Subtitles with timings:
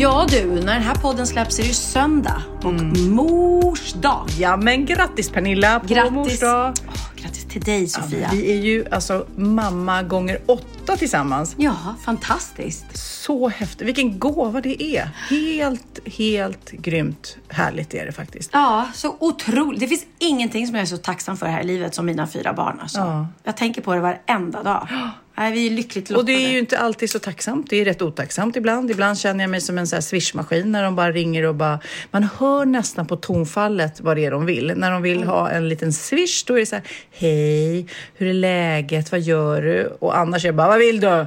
[0.00, 2.72] Ja du, när den här podden släpps är det ju söndag och
[3.08, 4.26] mors dag.
[4.38, 6.12] Ja men grattis Pernilla på Grattis.
[6.12, 6.74] mors dag.
[7.22, 8.30] Grattis till dig Sofia.
[8.32, 11.54] Vi är ju alltså mamma gånger åtta tillsammans.
[11.58, 12.96] Ja, fantastiskt.
[12.96, 13.88] Så häftigt.
[13.88, 15.10] Vilken gåva det är.
[15.30, 18.50] Helt, helt grymt härligt är det faktiskt.
[18.52, 19.80] Ja, så otroligt.
[19.80, 22.52] Det finns ingenting som jag är så tacksam för här i livet som mina fyra
[22.52, 22.78] barn.
[22.82, 22.98] Alltså.
[22.98, 23.26] Ja.
[23.44, 24.88] Jag tänker på det varenda dag.
[25.38, 26.20] Nej, vi är lyckligt lottade.
[26.20, 27.70] Och det är ju inte alltid så tacksamt.
[27.70, 28.90] Det är rätt otacksamt ibland.
[28.90, 31.80] Ibland känner jag mig som en sån här swishmaskin när de bara ringer och bara...
[32.10, 34.72] Man hör nästan på tonfallet vad det är de vill.
[34.76, 36.84] När de vill ha en liten swish, då är det så här...
[37.10, 39.12] Hej, hur är läget?
[39.12, 39.86] Vad gör du?
[39.86, 41.26] Och annars är jag bara, vad vill du?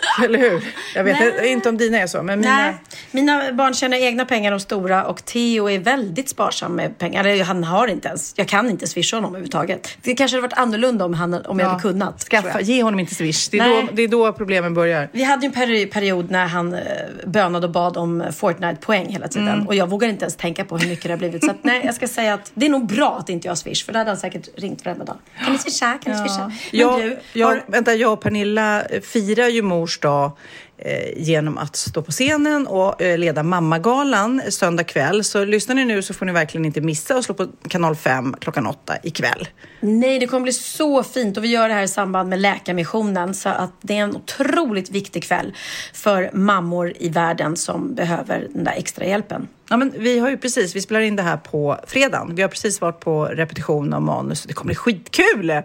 [0.24, 0.64] Eller hur?
[0.94, 1.52] Jag vet Nej.
[1.52, 2.56] inte om dina är så, men mina...
[2.56, 2.74] Nej,
[3.10, 7.24] mina barn tjänar egna pengar, de stora, och Theo är väldigt sparsam med pengar.
[7.24, 9.88] Eller han har inte ens, jag kan inte swisha honom överhuvudtaget.
[10.02, 12.24] Det kanske hade varit annorlunda om, han, om jag hade kunnat.
[12.24, 12.62] Skaffa, jag.
[12.62, 13.48] ge honom inte swish.
[13.50, 13.82] Det är, Nej.
[13.82, 15.08] då, det är då problemen börjar.
[15.12, 16.80] Vi hade ju en peri- period när han eh,
[17.26, 19.48] bönade och bad om Fortnite-poäng hela tiden.
[19.48, 19.66] Mm.
[19.66, 21.44] Och jag vågar inte ens tänka på hur mycket det har blivit.
[21.44, 23.56] Så att, nej, jag ska säga att det är nog bra att inte jag har
[23.56, 23.84] swish.
[23.86, 25.16] För då hade han säkert ringt varenda dag.
[25.44, 25.98] Kan ni swisha?
[26.04, 26.44] Kan ni swisha?
[26.46, 30.67] Men Jag, du, jag, har, vänta, jag och Pernilla eh, firar ju mors dag eh,
[31.16, 35.24] genom att stå på scenen och eh, leda Mammagalan söndag kväll.
[35.24, 38.36] Så lyssnar ni nu så får ni verkligen inte missa att slå på kanal 5
[38.40, 39.48] klockan 8 ikväll.
[39.80, 41.36] nej, det kommer bli så fint.
[41.36, 43.34] Och vi gör det här i samband med Läkarmissionen.
[43.34, 45.54] Så att det är en otroligt viktig kväll
[45.92, 49.48] för mammor i världen som behöver den där extra hjälpen.
[49.70, 52.34] Ja, men vi har ju precis, vi spelar in det här på fredagen.
[52.34, 54.42] Vi har precis varit på repetition av manus.
[54.42, 55.62] Det kommer bli skitkul!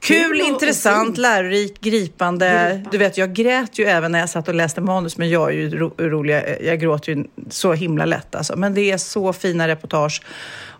[0.00, 1.18] Kul, och intressant, fint.
[1.18, 2.80] lärorikt, gripande.
[2.90, 5.52] Du vet, jag grät ju även när jag satt och läste manus, men jag är
[5.52, 6.42] ju ro rolig.
[6.60, 8.56] Jag gråter ju så himla lätt alltså.
[8.56, 10.22] Men det är så fina reportage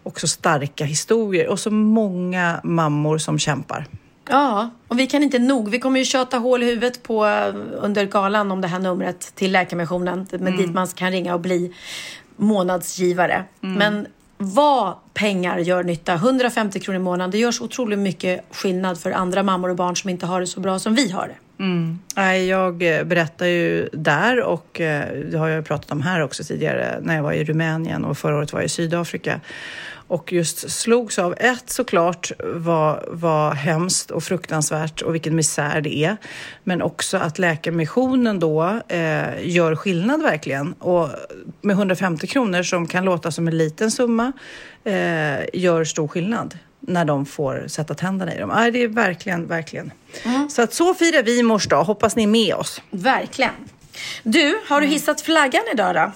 [0.03, 3.87] och så starka historier och så många mammor som kämpar.
[4.29, 5.71] Ja, och vi kan inte nog.
[5.71, 7.25] Vi kommer ju tjata hål i huvudet på
[7.81, 10.27] under galan om det här numret till Läkarmissionen.
[10.31, 11.75] Men dit man kan ringa och bli
[12.37, 13.45] månadsgivare.
[13.61, 14.07] Men
[14.39, 16.15] vad pengar gör nytta.
[16.15, 17.31] 150 kronor i månaden.
[17.31, 20.47] Det gör så otroligt mycket skillnad för andra mammor och barn som inte har det
[20.47, 21.35] så bra som vi har det.
[21.59, 21.99] Mm.
[22.17, 26.45] Nej, jag eh, berättar ju där och eh, det har jag pratat om här också
[26.45, 29.41] tidigare när jag var i Rumänien och förra året var jag i Sydafrika.
[30.07, 35.97] Och just slogs av ett såklart vad, vad hemskt och fruktansvärt och vilken misär det
[35.97, 36.17] är.
[36.65, 40.73] Men också att Läkarmissionen då eh, gör skillnad verkligen.
[40.73, 41.09] Och
[41.61, 44.33] med 150 kronor som kan låta som en liten summa
[44.85, 48.49] eh, gör stor skillnad när de får sätta tänderna i dem.
[48.55, 49.93] Nej, det är verkligen, verkligen.
[50.49, 51.85] Så att så firar vi mors dag.
[51.85, 52.81] Hoppas ni är med oss.
[52.91, 53.53] Verkligen.
[54.23, 56.13] Du, har du hissat flaggan idag då?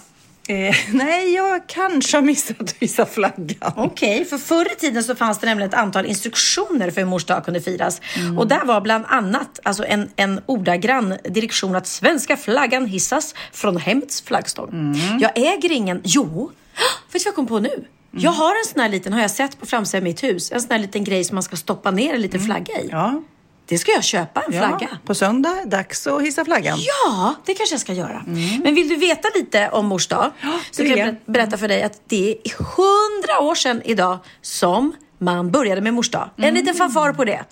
[0.55, 3.73] Eh, nej, jag kanske har missat att visa flaggan.
[3.77, 7.25] Okej, för förr i tiden så fanns det nämligen ett antal instruktioner för hur mors
[7.25, 8.01] dag kunde firas.
[8.39, 13.77] Och där var bland annat alltså en, en ordagrann direktion att svenska flaggan hissas från
[13.77, 14.95] hemmets flaggstång.
[15.21, 16.01] Jag äger ingen...
[16.05, 16.25] Jo,
[17.13, 17.85] vet du vad jag kom på nu?
[18.11, 20.61] Jag har en sån här liten, har jag sett på framsidan av mitt hus, en
[20.61, 22.89] sån här liten grej som man ska stoppa ner en liten flagga i.
[22.93, 23.23] Ja,
[23.67, 24.89] Det ska jag köpa, en flagga.
[24.91, 24.97] ja.
[25.07, 26.79] På söndag, dags att hissa flaggan.
[26.81, 28.23] Ja, det kanske jag ska göra.
[28.63, 30.31] Men vill du veta lite om mors dag
[30.71, 31.15] så det kan jag jag.
[31.15, 35.95] ber- berätta för dig att det är hundra år sedan idag som man började med
[35.95, 36.31] mors dag.
[36.37, 37.45] En liten fanfar på det.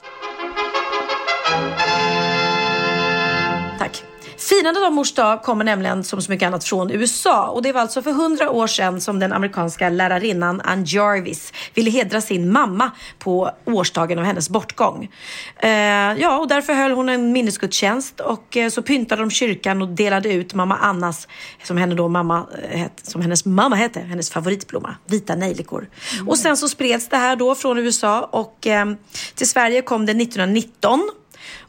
[3.78, 4.02] Tack.
[4.38, 7.80] Firandet av mors dag kommer nämligen som så mycket annat från USA och det var
[7.80, 12.90] alltså för hundra år sedan som den amerikanska lärarinnan Ann Jarvis ville hedra sin mamma
[13.18, 15.10] på årsdagen av hennes bortgång.
[15.56, 15.70] Eh,
[16.18, 20.32] ja, och därför höll hon en minnesgudstjänst och eh, så pyntade de kyrkan och delade
[20.32, 21.28] ut mamma Annas,
[21.62, 25.88] som, henne då mamma, eh, som hennes mamma hette, hennes favoritblomma, vita nejlikor.
[26.26, 28.86] Och sen så spreds det här då från USA och eh,
[29.34, 31.10] till Sverige kom det 1919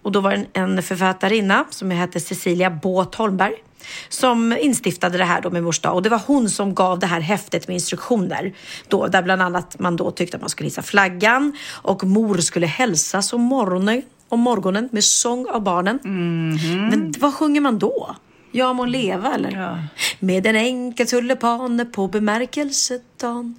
[0.01, 3.53] och då var det en, författarinna som hette Cecilia Båth Holmberg
[4.09, 7.07] som instiftade det här då med mors dag och det var hon som gav det
[7.07, 8.53] här häftet med instruktioner
[8.87, 12.67] då där bland annat man då tyckte att man skulle hissa flaggan och mor skulle
[12.67, 15.99] hälsas om morgonen, om morgonen med sång av barnen.
[16.89, 18.15] Men vad sjunger man då?
[18.51, 19.51] Jag må leva eller?
[19.51, 19.77] Ja.
[20.19, 23.55] Med en enkel tulipan på bemärkelsedagen.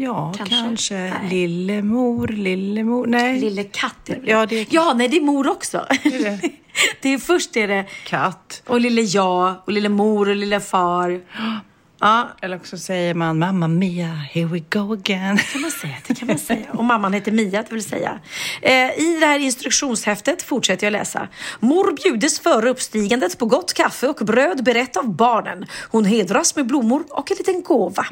[0.00, 0.54] Ja, Kanske.
[0.56, 0.94] kanske.
[0.94, 1.12] Nej.
[1.30, 3.06] Lillemor, lillemor.
[3.06, 4.30] Nej, Lille katt är det?
[4.30, 5.86] Ja, det är- ja, nej det är mor också.
[6.02, 6.40] det?
[7.02, 8.62] det är först är det katt.
[8.66, 11.20] och lille jag och lille mor och lille far.
[12.00, 15.38] Ja, Eller också säger man Mamma Mia, here we go again.
[15.52, 15.94] kan man säga.
[16.06, 16.66] Det kan man säga.
[16.72, 18.18] Och mamman heter Mia, det vill säga.
[18.62, 21.28] Eh, I det här instruktionshäftet fortsätter jag läsa.
[21.60, 25.66] Mor bjudes före uppstigandet på gott kaffe och bröd berett av barnen.
[25.90, 28.06] Hon hedras med blommor och en liten gåva.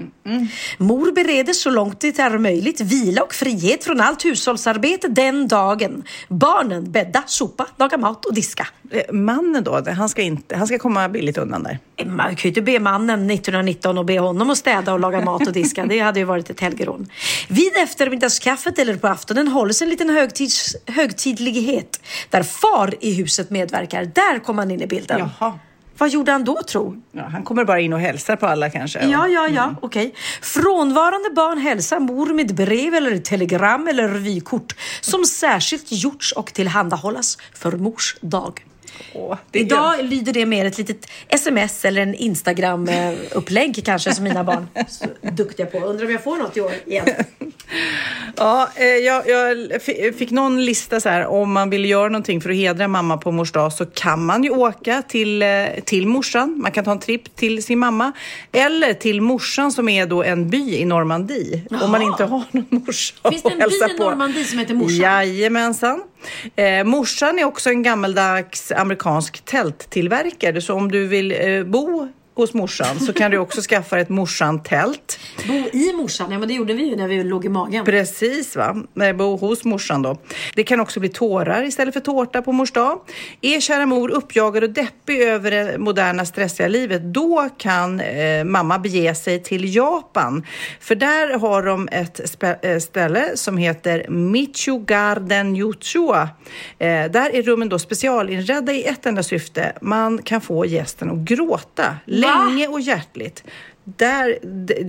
[0.78, 6.02] Mor bereder så långt det är möjligt vila och frihet från allt hushållsarbete den dagen.
[6.28, 8.66] Barnen bädda, sopa, laga mat och diska.
[8.90, 11.78] Eh, Mannen då, han ska, inte, han ska komma billigt undan där.
[12.06, 13.26] Man kan ju inte be mannen
[13.76, 15.86] 1919 och be honom att städa och laga mat och diska.
[15.86, 17.06] Det hade ju varit ett helgerån.
[17.48, 22.00] Vid eftermiddagskaffet eller på aftonen hålls en liten högtids, högtidlighet
[22.30, 24.04] där far i huset medverkar.
[24.04, 25.30] Där kom han in i bilden.
[25.38, 25.58] Jaha.
[25.98, 27.02] Vad gjorde han då tro?
[27.12, 29.06] Ja, han kommer bara in och hälsar på alla kanske.
[29.06, 30.14] Ja, ja, ja, okej.
[30.42, 37.38] Frånvarande barn hälsar mor med brev eller telegram eller vykort som särskilt gjorts och tillhandahållas
[37.54, 38.64] för mors dag.
[39.14, 44.68] Åh, Idag lyder det mer ett litet sms eller en Instagram-upplägg kanske som mina barn
[45.22, 45.78] är duktiga på.
[45.78, 47.06] Undrar om jag får något i år igen.
[48.36, 52.40] Ja, eh, jag, jag fi- fick någon lista så här, om man vill göra någonting
[52.40, 55.48] för att hedra mamma på mors dag så kan man ju åka till, eh,
[55.84, 56.58] till morsan.
[56.62, 58.12] Man kan ta en tripp till sin mamma.
[58.52, 61.62] Eller till morsan som är då en by i Normandie.
[61.82, 63.98] Om man inte har någon morsa Finns det en by i.
[63.98, 64.96] Normandie som heter morsan?
[64.96, 66.02] Jajamensan.
[66.56, 70.60] Eh, morsan är också en gammaldags amerikansk tälttillverkare.
[70.60, 75.18] Så om du vill eh, bo hos morsan så kan du också skaffa ett morsan-tält.
[75.48, 77.84] Bo i morsan, ja men det gjorde vi ju när vi låg i magen.
[77.84, 78.76] Precis, va?
[79.14, 80.18] Bo hos morsan då.
[80.54, 83.00] Det kan också bli tårar istället för tårta på mors dag.
[83.40, 88.78] Är kära mor uppjagad och deppig över det moderna stressiga livet, då kan eh, mamma
[88.78, 90.46] bege sig till Japan.
[90.80, 96.28] För där har de ett eh, ställe som heter Michugarden Yuchua.
[96.78, 99.72] Eh, där är rummen då specialinredda i ett enda syfte.
[99.80, 103.44] Man kan få gästen att gråta länge och hjärtligt.
[103.96, 104.38] Där,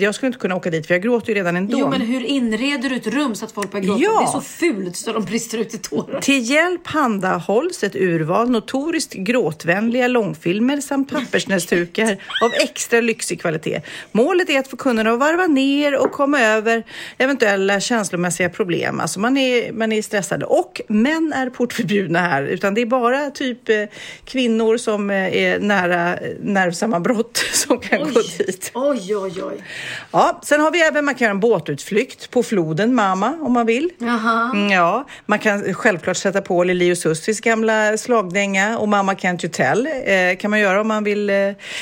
[0.01, 1.77] jag skulle inte kunna åka dit för jag gråter ju redan ändå.
[1.79, 4.01] Jo men hur inreder du ett rum så att folk börjar gråta?
[4.01, 4.19] Ja.
[4.19, 6.21] Det är så fult så de brister ut i tårar.
[6.21, 12.11] Till hjälp handahålls ett urval notoriskt gråtvänliga långfilmer samt pappersnäsdukar
[12.43, 13.81] av extra lyxig kvalitet.
[14.11, 16.83] Målet är att få kunderna att varva ner och komma över
[17.17, 18.99] eventuella känslomässiga problem.
[18.99, 23.29] Alltså man är, man är stressade och män är portförbjudna här utan det är bara
[23.29, 23.83] typ eh,
[24.25, 28.71] kvinnor som eh, är nära eh, nervsammanbrott som kan gå dit.
[28.89, 29.63] Oj, oj, oj.
[30.11, 33.65] Ja, sen har vi även, man kan göra en båtutflykt på floden Mama om man
[33.65, 33.89] vill.
[33.97, 34.51] Jaha.
[34.53, 39.45] Mm, ja, man kan självklart sätta på Lili och Sussis gamla slagdänga och Mamma Can't
[39.45, 41.29] You Tell eh, kan man göra om man vill.
[41.29, 41.35] Eh,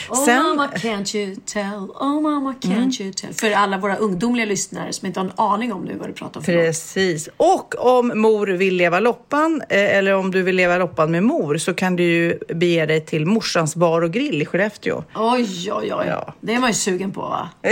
[0.10, 3.34] Oh mama can't you tell, oh mama can't you tell.
[3.34, 6.40] För alla våra ungdomliga lyssnare som inte har en aning om nu vad du pratar
[6.40, 6.44] om.
[6.44, 7.30] Precis.
[7.38, 11.58] Och om mor vill leva loppan eh, eller om du vill leva loppan med mor
[11.58, 15.04] så kan du ju bege dig till morsans bar och grill i Skellefteå.
[15.16, 16.06] Oj, oj, oj.
[16.08, 16.34] Ja.
[16.42, 17.50] Det man ju sugen på va?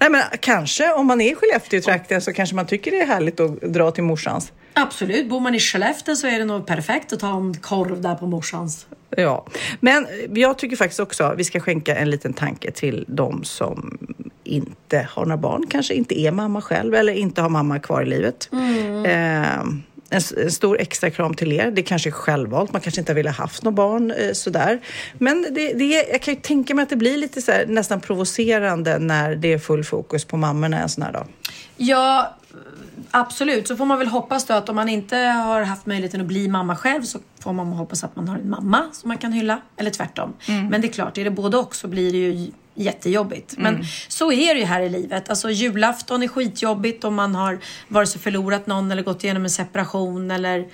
[0.00, 3.40] Nej men kanske om man är i Skellefteå-trakten så kanske man tycker det är härligt
[3.40, 4.52] att dra till morsans.
[4.74, 8.14] Absolut, bor man i Skellefteå så är det nog perfekt att ta en korv där
[8.14, 8.86] på morsans.
[9.16, 9.46] Ja,
[9.80, 13.98] men jag tycker faktiskt också att vi ska skänka en liten tanke till de som
[14.44, 18.06] inte har några barn, kanske inte är mamma själv eller inte har mamma kvar i
[18.06, 18.48] livet.
[19.06, 19.64] Eh,
[20.14, 21.70] en, stor extra kram till er.
[21.70, 24.80] Det kanske är självvalt, man kanske inte har velat haft något barn eh, sådär.
[25.18, 28.00] Men det, det, jag kan ju tänka mig att det blir lite så här, nästan
[28.00, 31.26] provocerande när det är full fokus på mammorna en sån här dag.
[31.76, 32.36] Ja,
[33.10, 33.68] absolut.
[33.68, 36.48] Så får man väl hoppas då att om man inte har haft möjligheten att bli
[36.48, 39.60] mamma själv så får man hoppas att man har en mamma som man kan hylla.
[39.76, 40.32] Eller tvärtom.
[40.46, 43.54] Men det är klart, är det både och så blir det ju jättejobbigt.
[43.58, 45.30] Men så är det ju här i livet.
[45.30, 49.50] Alltså julafton är skitjobbigt om man har vare sig förlorat någon eller gått igenom en
[49.50, 50.66] separation eller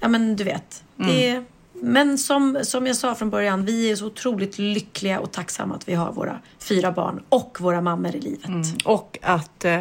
[0.00, 0.84] ja men du vet.
[0.96, 1.44] Det är,
[1.74, 5.88] men som, som jag sa från början, vi är så otroligt lyckliga och tacksamma att
[5.88, 8.50] vi har våra fyra barn och våra mammor i livet.
[8.84, 9.80] Och att eh,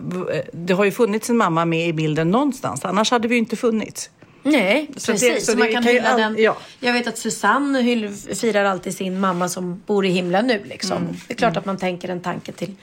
[0.00, 3.38] v- det har ju funnits en mamma med i bilden någonstans, annars hade vi ju
[3.38, 4.10] inte funnits.
[4.42, 5.34] Nej, Så precis.
[5.34, 6.36] det- så så man kan kan hylla all- den.
[6.38, 6.56] ja.
[6.80, 10.60] Jag vet att Susanne hyll, firar alltid sin mamma som bor i himlen nu.
[10.64, 10.96] Liksom.
[11.02, 11.14] Mm.
[11.28, 12.74] Det är klart att man tänker en tanke till,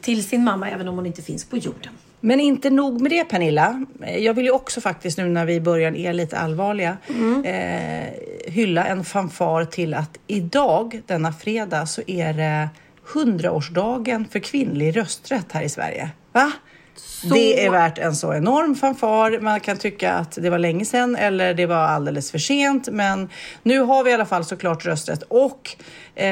[0.00, 1.92] till sin mamma även om hon inte finns på jorden.
[2.20, 3.84] Men inte nog med det Pernilla.
[4.18, 6.96] Jag vill ju också faktiskt nu när vi börjar är lite allvarliga
[7.44, 8.06] eh,
[8.52, 12.68] hylla en fanfar till att idag, denna fredag, så är det
[13.14, 16.10] 100-årsdagen för kvinnlig rösträtt här i Sverige.
[16.32, 16.52] Va?
[17.22, 19.40] Det är värt en så enorm fanfar.
[19.40, 22.88] Man kan tycka att det var länge sedan eller det var alldeles för sent.
[22.92, 23.28] Men
[23.62, 25.76] nu har vi i alla fall såklart rösträtt och
[26.14, 26.24] eh,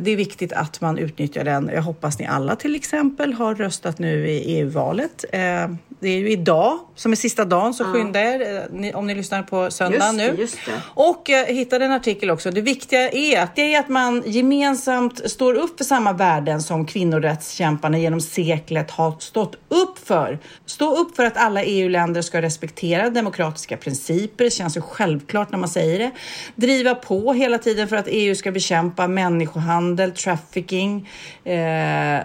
[0.00, 1.70] det är viktigt att man utnyttjar den.
[1.74, 5.24] Jag hoppas ni alla till exempel har röstat nu i EU-valet.
[5.32, 5.68] Eh,
[6.00, 9.42] det är ju idag som är sista dagen så skynda er eh, om ni lyssnar
[9.42, 10.34] på söndag Just nu.
[10.38, 10.58] just.
[10.94, 12.50] Och jag hittade en artikel också.
[12.50, 16.86] Det viktiga är att, det är att man gemensamt står upp för samma värden som
[16.86, 20.38] kvinnorättskämparna genom seklet har stått upp för.
[20.66, 24.44] Stå upp för att alla EU-länder ska respektera demokratiska principer.
[24.44, 26.10] Det känns ju självklart när man säger det.
[26.54, 31.08] Driva på hela tiden för att EU ska bekämpa människohandel, trafficking.
[31.44, 31.52] Eh,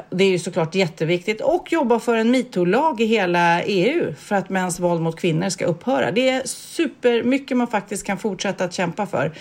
[0.10, 1.42] det är ju såklart jätteviktigt.
[1.42, 5.66] Och jobba för en metoo-lag i hela EU för att mäns våld mot kvinnor ska
[5.66, 6.12] upphöra.
[6.12, 9.32] Det är supermycket man faktiskt kan fortsätta att kämpa för.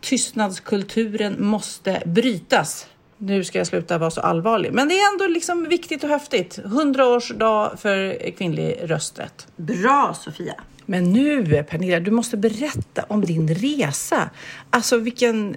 [0.00, 2.86] Tystnadskulturen måste brytas.
[3.18, 6.58] Nu ska jag sluta vara så allvarlig, men det är ändå liksom viktigt och häftigt.
[6.64, 9.46] 100-årsdag för kvinnlig rösträtt.
[9.56, 10.54] Bra Sofia!
[10.86, 14.30] Men nu Pernilla, du måste berätta om din resa.
[14.70, 15.56] Alltså vilken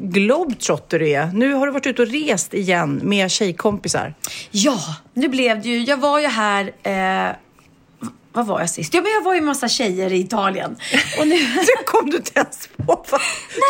[0.00, 1.26] globetrotter du är.
[1.26, 4.14] Nu har du varit ute och rest igen med tjejkompisar.
[4.50, 4.78] Ja,
[5.14, 5.84] nu blev det ju.
[5.84, 6.72] Jag var ju här.
[6.82, 7.36] Eh,
[8.36, 8.94] vad var jag sist?
[8.94, 10.76] Ja, men jag var ju en massa tjejer i Italien.
[11.20, 13.04] Och nu, Det kom du inte ens på.
[13.10, 13.18] va?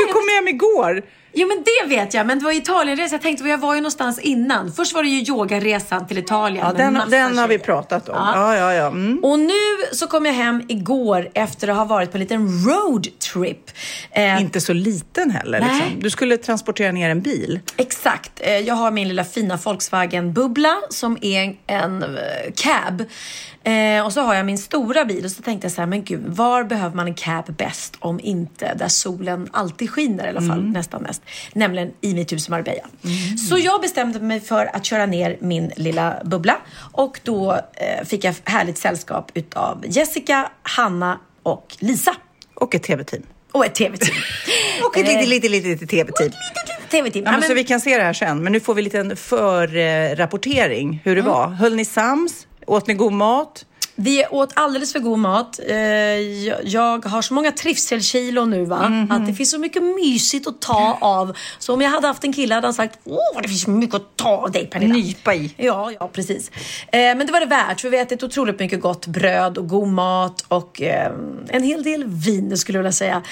[0.06, 1.02] Du kom hem igår.
[1.32, 2.26] jo, men det vet jag.
[2.26, 3.14] Men det var Italienresa.
[3.14, 4.72] Jag tänkte, jag var ju någonstans innan.
[4.72, 6.66] Först var det ju yogaresan till Italien.
[6.66, 8.14] Ja, den, den har vi pratat om.
[8.16, 8.32] Ja.
[8.34, 8.86] Ja, ja, ja.
[8.86, 9.24] Mm.
[9.24, 9.52] Och nu
[9.92, 13.70] så kom jag hem igår efter att ha varit på en liten roadtrip.
[14.10, 15.60] Eh, Inte så liten heller.
[15.60, 15.70] Nej.
[15.80, 16.02] Liksom.
[16.02, 17.60] Du skulle transportera ner en bil.
[17.76, 18.32] Exakt.
[18.36, 22.08] Eh, Jag har min lilla fina Volkswagen Bubbla som är en eh,
[22.56, 23.04] cab.
[23.66, 26.04] Eh, och så har jag min stora bil och så tänkte jag så här, men
[26.04, 30.40] gud, var behöver man en cab bäst om inte där solen alltid skiner i alla
[30.40, 31.22] fall, nästan mest.
[31.52, 32.82] Nämligen i mitt hus i Marbella.
[33.48, 36.56] Så jag bestämde mig för att köra ner min lilla bubbla
[36.92, 42.16] och då eh, fick jag härligt sällskap utav Jessica, Hanna och Lisa.
[42.54, 43.22] Och ett tv-team.
[43.52, 44.16] Och ett tv-team.
[44.82, 46.32] Och ett lite, lite, lite, lite tv-team.
[46.90, 47.24] tv-team.
[47.24, 48.42] Ja, men så vi kan se det här sen.
[48.42, 51.48] Men nu får vi en förrapportering hur det var.
[51.48, 52.45] Höll ni sams?
[52.66, 53.64] Åt ni god mat?
[53.98, 55.60] Vi åt alldeles för god mat.
[55.68, 55.76] Eh,
[56.68, 58.88] jag- har så många trivselkilon nu va?
[58.88, 59.10] Mhm.
[59.12, 61.36] Att det finns så mycket mysigt att ta av.
[61.58, 63.94] Så om jag hade haft en kille hade han sagt Åh, det finns så mycket
[63.96, 64.94] att ta av dig Pernilla.
[64.94, 65.54] Nypa i.
[65.56, 66.50] Ja, ja precis.
[66.86, 69.68] Eh, men det var det värt för vi har ätit otroligt mycket gott bröd och
[69.68, 71.12] god mat och eh,
[71.48, 73.22] en hel del vin skulle jag vilja säga.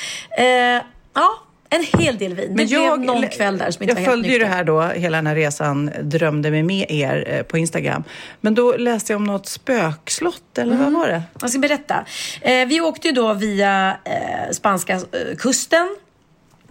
[1.15, 1.31] Ja,
[1.75, 2.57] en hel del vin.
[2.57, 4.83] det blev någon kväll där som inte jag var helt följde ju det här då,
[4.83, 8.05] hela den här resan, drömde mig med er eh, på Instagram.
[8.41, 10.85] Men då läste jag om något spökslott, eller Mm.
[10.93, 11.23] vad var det?
[11.41, 12.05] Jag ska berätta.
[12.41, 15.01] Eh, vi åkte ju då via eh, spanska
[15.39, 15.97] kusten.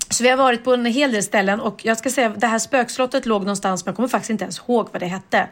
[0.10, 2.60] Så vi har varit på en hel del ställen och jag ska säga det här
[2.60, 5.48] spökslottet låg någonstans, men jag kommer faktiskt inte ens ihåg vad det hette.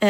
[0.00, 0.08] Eh,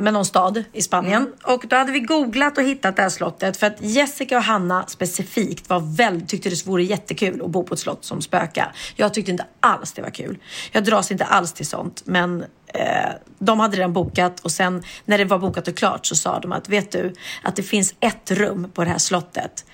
[0.00, 1.32] men någon stad i Spanien.
[1.44, 4.86] Och då hade vi googlat och hittat det här slottet för att Jessica och Hanna
[4.86, 8.72] specifikt var väldigt, tyckte det vore jättekul att bo på ett slott som spöka.
[8.96, 10.38] Jag tyckte inte alls det var kul.
[10.72, 15.18] Jag dras inte alls till sånt, men eh, de hade redan bokat och sen när
[15.18, 18.30] det var bokat och klart så sa de att vet du att det finns ett
[18.30, 19.64] rum på det här slottet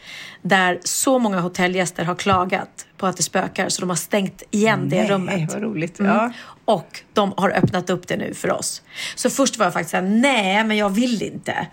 [0.43, 4.88] där så många hotellgäster har klagat på att det spökar så de har stängt igen
[4.88, 5.53] det Nej, rummet.
[5.53, 6.00] vad roligt.
[6.00, 6.12] Mm.
[6.15, 6.33] Ja.
[6.69, 8.83] Och de har öppnat upp det nu för oss.
[9.15, 11.67] Så först var jag faktiskt såhär, nej men jag vill inte.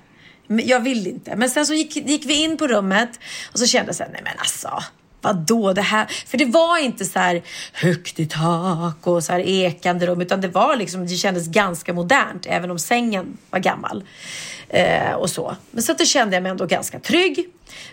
[0.47, 1.35] Jag vill inte.
[1.35, 3.09] Men sen så gick, gick vi in på rummet
[3.51, 4.83] och så kände jag såhär, nej men alltså.
[5.21, 6.05] Vadå det här?
[6.27, 7.41] För det var inte så här
[7.73, 11.93] högt i tak och så här ekande rum utan det var liksom, det kändes ganska
[11.93, 14.03] modernt även om sängen var gammal.
[14.69, 15.55] Eh, och så.
[15.71, 17.45] Men så att det kände jag mig ändå ganska trygg.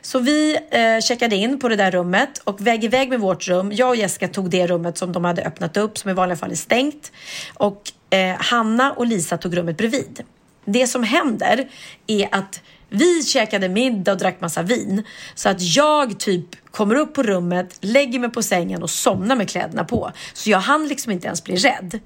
[0.02, 3.48] Så vi eh, checkade in på det där rummet och väg i väg med vårt
[3.48, 3.72] rum.
[3.72, 6.50] Jag och Jessica tog det rummet som de hade öppnat upp som i vanliga fall
[6.50, 7.12] är stängt.
[7.54, 10.22] Och eh, Hanna och Lisa tog rummet bredvid.
[10.64, 11.68] Det som händer
[12.06, 15.04] är att vi käkade middag och drack massa vin.
[15.34, 19.48] Så att jag typ kommer upp på rummet, lägger mig på sängen och somnar med
[19.48, 20.12] kläderna på.
[20.32, 22.00] Så jag hann liksom inte ens bli rädd.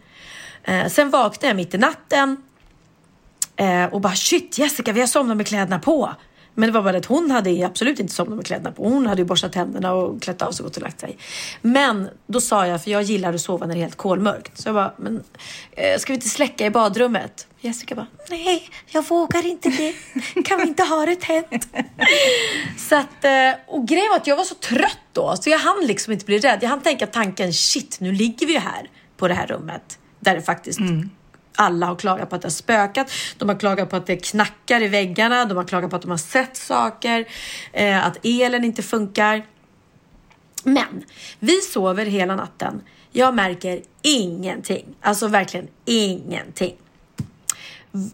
[0.64, 2.36] Eh, sen vaknade jag mitt i natten
[3.56, 6.10] eh, och bara shit Jessica vi har somnat med kläderna på.
[6.58, 8.84] Men det var bara att hon hade absolut inte somnat med kläderna på.
[8.84, 11.18] Hon hade ju borstat tänderna och klätt av sig och gått och lagt sig.
[11.62, 14.58] Men då sa jag, för jag gillar att sova när det är helt kolmörkt.
[14.58, 15.24] Så jag bara, men
[15.72, 17.46] eh, ska vi inte släcka i badrummet?
[17.60, 19.94] Jessica bara, nej, jag vågar inte det.
[20.44, 21.68] Kan vi inte ha det tänt?
[22.88, 25.86] så att, eh, och grejen var att jag var så trött då, så jag hann
[25.86, 26.58] liksom inte bli rädd.
[26.62, 29.98] Jag hann tänka tanken, shit, nu ligger vi ju här på det här rummet.
[30.20, 31.10] Där det faktiskt mm
[31.56, 33.10] alla har klagat på att det har spökat.
[33.38, 35.44] De har klagat på att det knackar i väggarna.
[35.44, 37.24] De har klagat på att de har sett saker.
[37.72, 39.46] Eh, att elen inte funkar.
[40.64, 41.04] Men
[41.38, 42.82] vi sover hela natten.
[43.12, 44.84] Jag märker ingenting.
[45.00, 46.76] Alltså verkligen ingenting.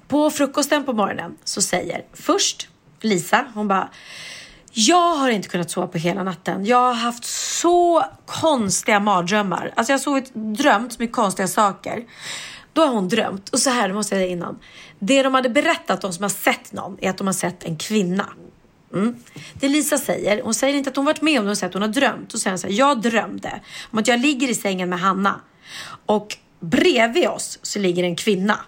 [0.08, 2.68] På frukosten på morgonen så säger först
[3.00, 3.88] Lisa, hon bara
[4.74, 6.66] jag har inte kunnat sova på hela natten.
[6.66, 9.72] Jag har haft så konstiga mardrömmar.
[9.76, 12.04] Alltså jag har sovit, drömt så mycket konstiga saker.
[12.72, 14.58] Då har hon drömt, och så här det måste jag säga innan.
[14.98, 17.76] Det de hade berättat, de som har sett någon, är att de har sett en
[17.76, 18.28] kvinna.
[18.94, 19.16] Mm.
[19.54, 21.74] Det Lisa säger, hon säger inte att hon varit med om det, hon säger att
[21.74, 22.30] hon har drömt.
[22.30, 23.60] Då säger hon så här, jag drömde
[23.90, 25.40] om att jag ligger i sängen med Hanna.
[26.06, 28.58] Och bredvid oss så ligger en kvinna.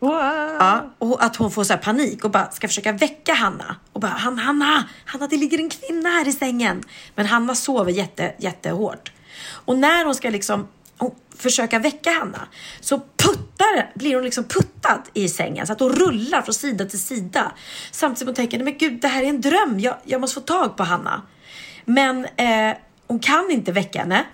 [0.00, 3.76] Ja, och att hon får så här panik och bara ska försöka väcka Hanna.
[3.92, 6.82] Och bara, Han, Hanna, Hanna, det ligger en kvinna här i sängen.
[7.14, 9.12] Men Hanna sover jätte, jättehårt.
[9.46, 12.48] Och när hon ska liksom och försöka väcka Hanna
[12.80, 17.02] så puttar, blir hon liksom puttad i sängen så att hon rullar från sida till
[17.02, 17.52] sida.
[17.90, 19.80] Samtidigt som hon tänker, nej men gud, det här är en dröm.
[19.80, 21.22] Jag, jag måste få tag på Hanna.
[21.84, 24.24] Men eh, hon kan inte väcka henne.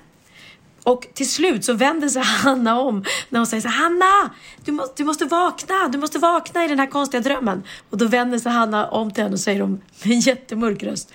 [0.82, 4.34] Och till slut så vänder sig Hanna om när hon säger så Hanna!
[4.64, 7.62] Du, må, du måste vakna, du måste vakna i den här konstiga drömmen.
[7.90, 11.12] Och då vänder sig Hanna om till henne och säger med en jättemörk röst,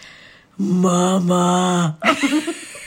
[0.55, 1.91] Mamma!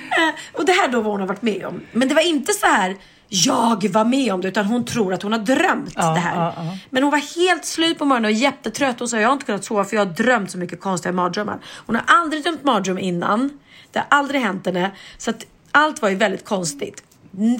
[0.00, 1.80] Eh, och det här då vad hon har varit med om.
[1.92, 2.96] Men det var inte så här
[3.28, 6.36] jag var med om det utan hon tror att hon har drömt Ja, det här.
[6.36, 6.76] ja, ja.
[6.90, 9.64] Men hon var helt slut på morgonen och jättetrött och sa jag har inte kunnat
[9.64, 11.58] sova för jag har drömt så mycket konstiga mardrömmar.
[11.86, 13.58] Hon har aldrig drömt mardröm innan.
[13.92, 14.90] Det har aldrig hänt henne.
[15.18, 17.02] Så att allt var ju väldigt konstigt.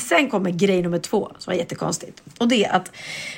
[0.00, 2.22] Sen kommer grej nummer två som var jättekonstigt.
[2.38, 2.92] Och det är att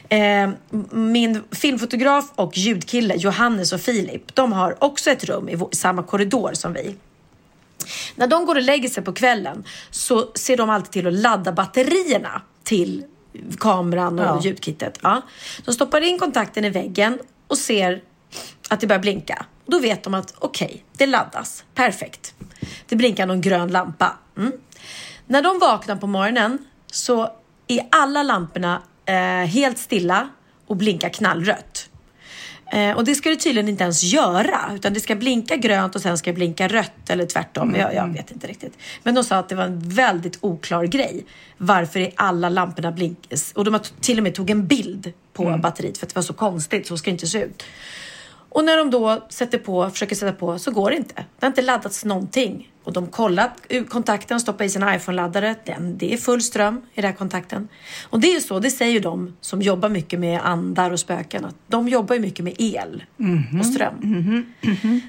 [0.09, 0.51] eh,
[0.91, 6.51] min filmfotograf och ljudkille Johannes och Filip, de har också ett rum i samma korridor
[6.55, 6.97] som vi.
[8.15, 11.53] När de går och lägger sig på kvällen så ser de alltid till att ladda
[11.53, 13.05] batterierna till
[13.59, 14.41] kameran och Ja.
[14.45, 14.99] ljudkittet.
[15.03, 15.23] Ja.
[15.65, 18.03] De stoppar in kontakten i väggen och ser
[18.69, 19.47] att det börjar blinka.
[19.67, 21.65] Då vet de att okej, det laddas.
[21.75, 22.35] Perfekt.
[22.89, 24.17] Det blinkar någon grön lampa.
[24.37, 24.53] Mm.
[25.27, 27.33] När de vaknar på morgonen så
[27.69, 29.15] är alla lamporna eh,
[29.47, 30.29] helt stilla
[30.67, 31.90] och blinkar knallrött.
[32.73, 36.03] Eh, och det ska det tydligen inte ens göra, utan det ska blinka grönt och
[36.03, 37.75] sen ska det blinka rött eller tvärtom.
[37.79, 38.79] Jag, jag vet inte riktigt.
[39.03, 41.25] Men de sa att det var en väldigt oklar grej.
[41.57, 43.53] Varför är alla lamporna blinkas?
[43.53, 46.33] Och de till och med tog en bild på batteriet för att det var så
[46.33, 47.63] konstigt, så ska det inte se ut.
[48.51, 51.15] Och när de då sätter på, försöker sätta på, så går det inte.
[51.15, 52.70] Det har inte laddats någonting.
[52.85, 55.55] Och de kollar ur kontakten, stoppar i sin iPhone-laddare.
[55.65, 57.69] Den, det är full ström i den här kontakten.
[58.11, 61.01] Och det är ju så, det säger ju de som jobbar mycket med andar och
[61.01, 61.45] spöken.
[61.45, 63.05] Att de jobbar ju mycket med el
[63.61, 63.95] och ström.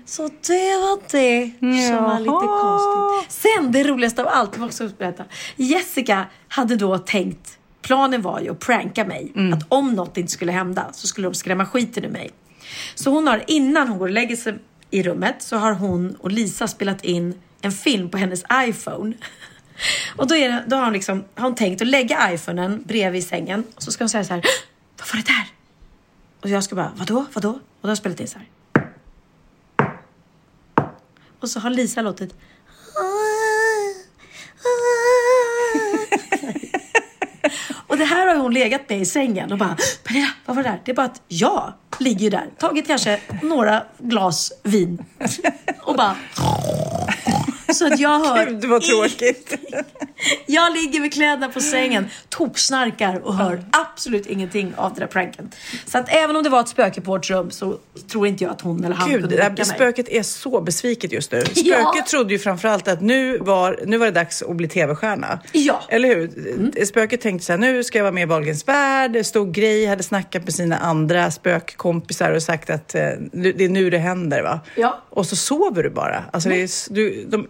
[0.06, 1.52] Så det var det
[1.88, 3.42] som var lite konstigt.
[3.42, 5.24] Sen det roligaste av allt, jag också berätta.
[5.56, 9.32] Jessica hade då tänkt, planen var ju att pranka mig.
[9.54, 12.32] Att om något inte skulle hända så skulle de skrämma skiten ur mig.
[12.96, 14.60] Så hon har, innan hon går och lägger sig
[14.92, 19.14] i rummet, så har hon och Lisa spelat in en film på hennes iPhone.
[20.16, 23.28] Och då, är det, då har, hon liksom, har hon tänkt att lägga iPhonen bredvid
[23.28, 24.44] sängen och så ska hon säga så här,
[25.00, 25.46] vad var det där?
[26.42, 27.50] Och jag ska bara, vadå, vadå?
[27.50, 28.48] Och då har jag spelat in så här.
[31.40, 32.32] Och så har Lisa låtit
[37.88, 40.70] Och det här har hon legat med i sängen och bara, Pernilla, vad var det
[40.70, 40.82] där?
[40.86, 45.06] Det är bara att jag ligger ju där, tagit kanske några glas vin
[45.82, 46.16] och bara
[47.74, 49.54] så att jag hör Gud, vad tråkigt.
[50.46, 55.52] jag ligger med kläderna på sängen, topsnarkar och hör absolut ingenting av den där pranken.
[55.86, 57.78] Så att även om det var ett spöke på vårt rum så
[58.12, 59.76] tror inte jag att hon eller han Gud, kunde det väcka där mig.
[59.76, 61.42] spöket är så besviket just nu.
[61.46, 62.06] Spöket Ja.
[62.10, 65.40] trodde ju framförallt att nu var, nu var det dags att bli tv-stjärna.
[65.52, 65.82] Ja.
[65.90, 66.86] Eller hur?
[66.86, 69.26] Spöket tänkte så här, nu ska jag vara med i Wahlgrens värld.
[69.26, 73.90] Stor grej, hade snackat med sina andra spökkompisar och sagt att eh, det är nu
[73.90, 74.44] det händer.
[74.44, 74.60] Va?
[74.76, 75.02] Ja.
[75.10, 76.24] Och så sover du bara.
[76.34, 77.48] Alltså, det, är, du, de,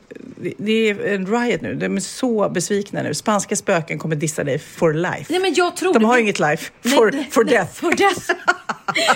[0.58, 1.76] det är en riot nu.
[1.76, 3.14] De är så besvikna nu.
[3.14, 5.26] Spanska spöken kommer dissa dig for life.
[5.30, 6.22] Nej men jag tror De har det.
[6.22, 6.72] inget life.
[6.84, 7.72] For, nej, for nej, death.
[7.74, 8.32] For death.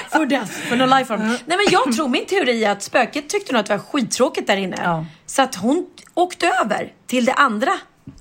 [0.12, 0.52] for death.
[0.52, 1.28] For no life form.
[1.28, 4.48] Nej men jag tror min teori är att spöket tyckte nog att det var skittråkigt
[4.48, 4.78] där inne.
[4.84, 5.06] Ja.
[5.26, 7.72] Så att hon åkte över till det andra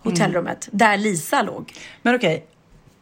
[0.03, 1.73] hotellrummet där Lisa låg.
[2.03, 2.47] Men okej,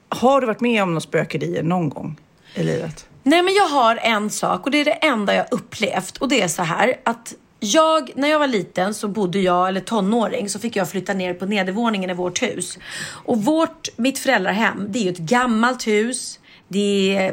[0.08, 2.20] har du varit med om något spökerier någon gång
[2.54, 3.06] i livet?
[3.22, 6.42] Nej men jag har en sak och det är det enda jag upplevt och det
[6.42, 10.58] är så här att jag, när jag var liten så bodde jag, eller tonåring, så
[10.58, 12.78] fick jag flytta ner på nedervåningen i vårt hus.
[13.24, 16.38] Och vårt, mitt föräldrahem, det är ju ett gammalt hus.
[16.68, 17.28] Det är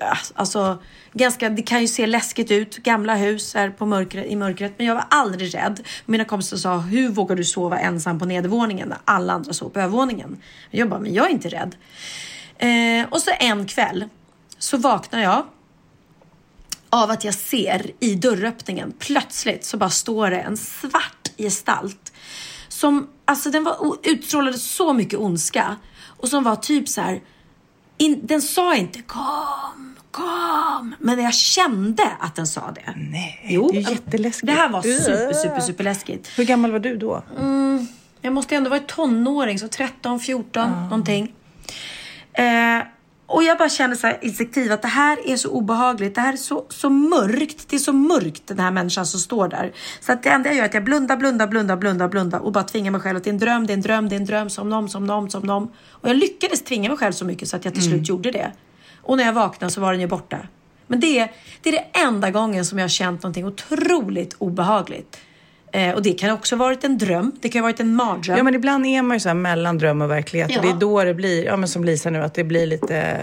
[0.00, 0.78] eh, alltså
[1.12, 4.72] ganska, det kan ju se läskigt ut, gamla hus här på mörkret, i mörkret.
[4.76, 5.80] Men jag var aldrig rädd.
[6.06, 9.80] Mina kompisar sa, hur vågar du sova ensam på nedervåningen när alla andra sov på
[9.80, 10.42] övervåningen?
[10.70, 11.76] Jag bara, men jag är inte rädd.
[12.58, 14.04] Eh, och så en kväll
[14.58, 15.44] så vaknar jag
[16.90, 22.12] av att jag ser i dörröppningen plötsligt så bara står det en svart gestalt
[22.68, 27.20] som alltså den var utstrålade så mycket ondska och som var typ så här.
[28.00, 32.94] In, den sa inte kom, kom, men jag kände att den sa det.
[32.96, 34.46] Nej, jo, det är jätteläskigt.
[34.46, 36.30] Det här var super, super, super läskigt.
[36.36, 37.22] Hur gammal var du då?
[37.38, 37.86] Mm,
[38.20, 40.82] jag måste ändå vara tonåring, så 13, 14 mm.
[40.82, 41.34] någonting.
[42.32, 42.78] Eh,
[43.28, 46.14] och jag bara känner så här instinktivt att det här är så obehagligt.
[46.14, 47.68] Det här är så, så mörkt.
[47.68, 49.72] Det är så mörkt den här människan som står där.
[50.00, 52.52] Så att det enda jag gör är att jag blundar, blundar, blundar, blundar, blundar och
[52.52, 54.20] bara tvingar mig själv att det är en dröm, det är en dröm, det är
[54.20, 55.68] en dröm, som någon, som någon, som någon.
[55.90, 57.98] Och jag lyckades tvinga mig själv så mycket så att jag till mm.
[57.98, 58.52] slut gjorde det.
[59.02, 60.38] Och när jag vaknade så var den ju borta.
[60.86, 61.28] Men det,
[61.62, 65.18] det är det enda gången som jag har känt någonting otroligt obehagligt.
[65.72, 67.32] Eh, och det kan också ha varit en dröm.
[67.40, 68.36] Det kan ha varit en mardröm.
[68.36, 70.50] Ja, men ibland är man ju så mellan dröm och verklighet.
[70.50, 70.58] Ja.
[70.58, 73.16] Och det är då det blir, ja men som Lisa nu, att det blir lite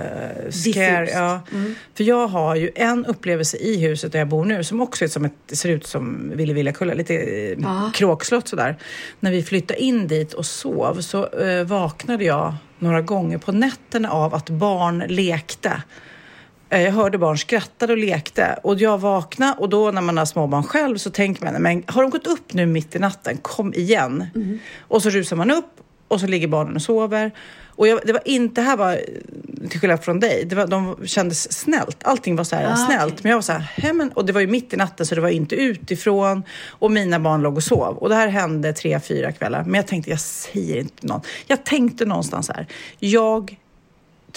[0.45, 1.09] uh, scary.
[1.13, 1.39] Ja.
[1.53, 1.75] Mm.
[1.93, 5.09] För jag har ju en upplevelse i huset där jag bor nu som också är
[5.09, 8.77] som ett, ser ut som Ville Villakulla, lite uh, kråkslott sådär.
[9.19, 14.09] När vi flyttade in dit och sov så uh, vaknade jag några gånger på nätterna
[14.09, 15.81] av att barn lekte.
[16.69, 20.25] Eh, jag hörde barn skrattade och lekte och jag vaknade och då när man har
[20.25, 23.37] småbarn själv så tänker man, men har de gått upp nu mitt i natten?
[23.37, 24.25] Kom igen!
[24.35, 24.59] Mm.
[24.79, 25.71] Och så rusar man upp
[26.07, 27.31] och så ligger barnen och sover.
[27.77, 29.01] Och jag, det var inte, det här var
[29.69, 31.97] till skillnad från dig, det var, de kändes snällt.
[32.03, 33.13] Allting var så här ah, snällt.
[33.13, 33.19] Okay.
[33.23, 35.21] Men jag var så här, men, och det var ju mitt i natten så det
[35.21, 36.43] var inte utifrån.
[36.69, 37.97] Och mina barn låg och sov.
[37.97, 39.63] Och det här hände tre, fyra kvällar.
[39.63, 41.21] Men jag tänkte, jag säger inte någon.
[41.47, 42.67] Jag tänkte någonstans här,
[42.99, 43.55] jag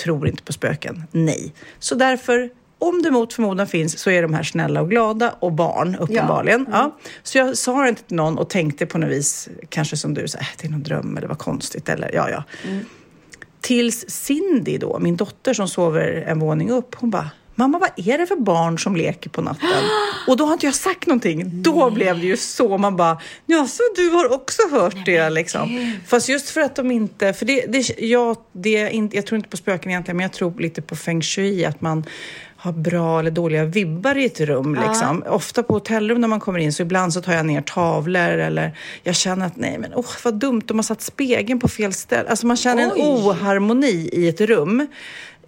[0.05, 1.05] tror inte på spöken.
[1.13, 1.53] Nej.
[1.79, 5.53] Så därför om det mot förmodan finns så är de här snälla och glada och
[5.53, 6.67] barn uppenbarligen.
[6.71, 6.79] Ja.
[6.79, 6.91] Mm.
[7.05, 7.11] Ja.
[7.23, 10.29] Så jag sa det inte till någon och tänkte på något vis, kanske som du,
[10.29, 11.89] så, äh, det är någon dröm eller vad konstigt.
[11.89, 12.45] Eller, ja, ja.
[12.69, 12.85] Mm.
[13.61, 18.19] Tills Cindy då, min dotter som sover en våning upp, hon bara, mamma vad är
[18.19, 19.69] det för barn som leker på natten?
[20.27, 21.63] Och då har inte jag sagt någonting.
[21.63, 21.91] Då Nej.
[21.91, 25.97] blev det ju så, man bara, ja så du har också hört Nej, det liksom.
[26.07, 29.49] Fast just för att de inte, för det, det, jag, det, inte, jag tror inte
[29.49, 32.05] på spöken egentligen, men jag tror lite på feng shui, att man
[32.61, 34.79] har bra eller dåliga vibbar i ett rum.
[34.81, 34.89] Ja.
[34.89, 35.25] Liksom.
[35.27, 38.79] Ofta på hotellrum när man kommer in så ibland så tar jag ner tavlor eller
[39.03, 42.29] jag känner att nej men oh, vad dumt, de har satt spegeln på fel ställe.
[42.29, 43.01] Alltså man känner Oj.
[43.01, 44.87] en oharmoni i ett rum.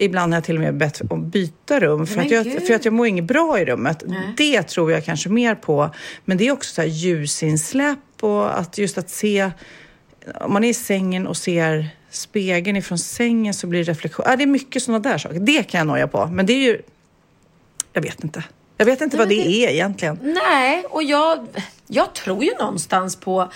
[0.03, 2.85] Ibland har jag till och med bett om byta rum för, att jag, för att
[2.85, 4.03] jag mår inget bra i rummet.
[4.07, 4.35] Nej.
[4.37, 5.91] Det tror jag kanske mer på.
[6.25, 9.51] Men det är också så här ljusinsläpp och att just att se,
[10.41, 14.27] om man är i sängen och ser spegeln ifrån sängen så blir det reflektion.
[14.29, 15.41] Ja, det är mycket sådana där saker.
[15.41, 16.27] Det kan jag noja på.
[16.27, 16.83] Men det är ju,
[17.93, 18.45] jag vet inte.
[18.77, 20.19] Jag vet inte Nej, vad det, det, är egentligen.
[20.23, 21.47] Nej, och jag,
[21.87, 23.53] jag tror ju någonstans på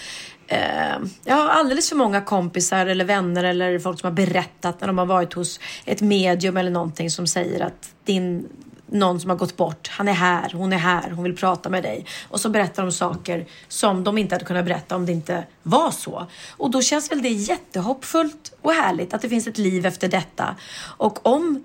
[0.46, 4.87] Eh, jag har alldeles för många kompisar eller vänner eller folk som har berättat när
[4.87, 8.48] de har varit hos ett medium eller någonting som säger att din
[8.87, 11.83] någon som har gått bort, han är här, hon är här, hon vill prata med
[11.83, 12.07] dig.
[12.28, 15.90] Och så berättar de saker som de inte hade kunnat berätta om det inte var
[15.90, 16.26] så.
[16.50, 20.57] Och då känns väl det jättehoppfullt och härligt att det finns ett liv efter detta.
[20.96, 21.64] Och om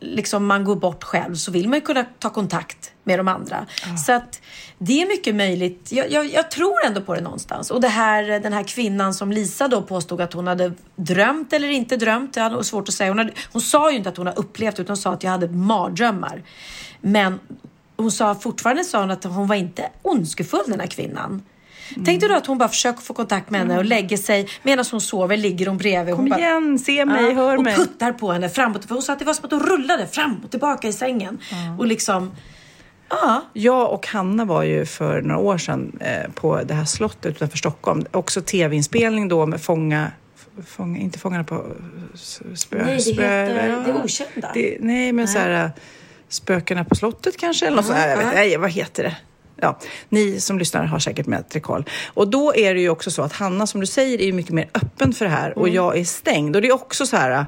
[0.00, 3.66] liksom man går bort själv så vill man ju kunna ta kontakt med de andra.
[3.86, 3.96] Ja.
[3.96, 4.40] Så att
[4.78, 5.92] det är mycket möjligt.
[5.92, 7.70] Jag, jag, jag, tror ändå på det någonstans.
[7.70, 11.68] Och det här, den här kvinnan som Lisa då påstod att hon hade drömt eller
[11.68, 12.34] inte drömt.
[12.34, 13.10] Det är svårt att säga.
[13.10, 15.30] Hon, hade, hon sa ju inte att hon har upplevt utan hon sa att jag
[15.30, 16.42] hade mardrömmar.
[17.00, 17.40] Men
[17.96, 21.42] hon sa fortfarande sa hon att hon var inte ondskefull den här kvinnan.
[21.90, 22.04] Mm.
[22.04, 24.84] Tänk dig då att hon bara försöker få kontakt med henne och lägger sig medan
[24.90, 26.14] hon sover, ligger hon bredvid.
[26.14, 27.74] Kom hon igen, se mig, ja, hör och mig.
[27.74, 28.84] Och puttar på henne framåt.
[28.84, 31.38] För hon sa att det var som att hon rullade fram och tillbaka i sängen.
[31.52, 31.78] Mm.
[31.78, 32.32] Och liksom...
[33.08, 33.44] Ja.
[33.52, 37.58] Jag och Hanna var ju för några år sedan eh, på det här slottet utanför
[37.58, 38.06] Stockholm.
[38.10, 40.10] Också tv-inspelning då med Fånga
[40.66, 41.66] Fånga, inte Fångarna på
[42.54, 44.50] spö, Nej, det heter ja, Det Okända.
[44.54, 45.26] Det, nej, men nej.
[45.26, 45.70] så här
[46.28, 48.14] Spökena på slottet kanske, eller något uh -huh.
[48.14, 48.34] sånt.
[48.34, 49.16] Nej, vad heter det?
[49.56, 51.84] Ja, ni som lyssnar har säkert med koll.
[52.06, 54.70] Och då är det ju också så att Hanna, som du säger, är mycket mer
[54.74, 55.58] öppen för det här mm.
[55.58, 56.56] och jag är stängd.
[56.56, 57.46] Och det är också så här,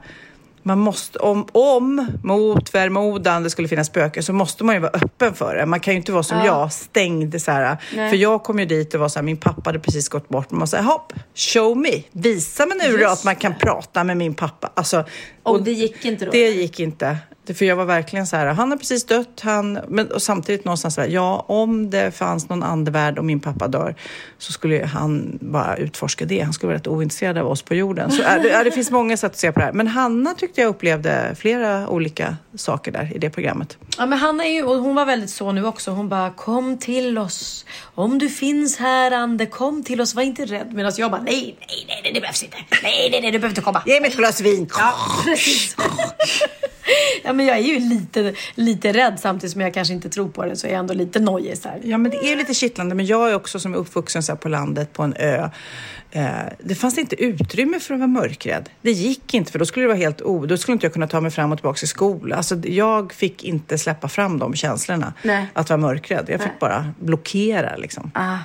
[0.66, 4.92] man måste, om, om mot förmodan det skulle finnas spöken så måste man ju vara
[4.92, 5.66] öppen för det.
[5.66, 6.46] Man kan ju inte vara som ja.
[6.46, 7.76] jag, stängd så här.
[7.94, 8.10] Nej.
[8.10, 10.50] För jag kom ju dit och var så här, min pappa hade precis gått bort.
[10.50, 14.34] Man säger, hopp, show me, visa mig nu då att man kan prata med min
[14.34, 14.72] pappa.
[14.74, 15.04] Alltså,
[15.42, 16.30] och, och det gick inte då?
[16.30, 17.16] Det gick inte.
[17.46, 20.64] Det- För jag var verkligen så här, han har precis dött, han, men och samtidigt
[20.64, 23.94] någonstans så här, ja, om det fanns någon andevärld och min pappa dör
[24.38, 26.40] så skulle han bara utforska det.
[26.40, 28.10] Han skulle vara rätt ointresserad av oss på jorden.
[28.10, 29.72] Så är det, är, det finns många sätt att se på det här.
[29.72, 33.76] Men Hanna tyckte jag upplevde flera olika saker där i det programmet.
[33.98, 35.90] Ja, men Hanna är ju, och hon var väldigt så nu också.
[35.90, 37.64] Hon bara, kom till oss.
[37.94, 40.14] Om du finns här, Ande, kom till oss.
[40.14, 40.72] Var inte rädd.
[40.74, 42.56] Medan jag bara, nej, nej, nej, nej, det behövs inte.
[42.82, 43.82] Nej, nej, nej, du behöver inte komma.
[43.86, 44.68] Ge mig ett glas vin!
[44.78, 44.92] Ja,
[45.24, 45.76] precis.
[47.24, 50.44] ja, men jag är ju lite, lite rädd samtidigt som jag kanske inte tror på
[50.44, 51.80] det så är jag ändå lite nojig så här.
[51.84, 52.94] Ja, men det är lite kittlande.
[52.94, 55.50] Men jag är också som är uppvuxen så här på landet på en ö.
[56.10, 58.68] Eh, det fanns inte utrymme för att vara mörkrädd.
[58.82, 60.46] Det gick inte, för då skulle det vara helt o...
[60.46, 62.38] Då skulle inte jag kunna ta mig fram och tillbaka till skolan.
[62.38, 65.12] Alltså, jag fick inte släppa fram de känslorna.
[65.22, 65.46] Nej.
[65.52, 66.26] Att vara mörkrädd.
[66.28, 68.10] Jag fick bara blockera liksom.
[68.14, 68.38] Ah.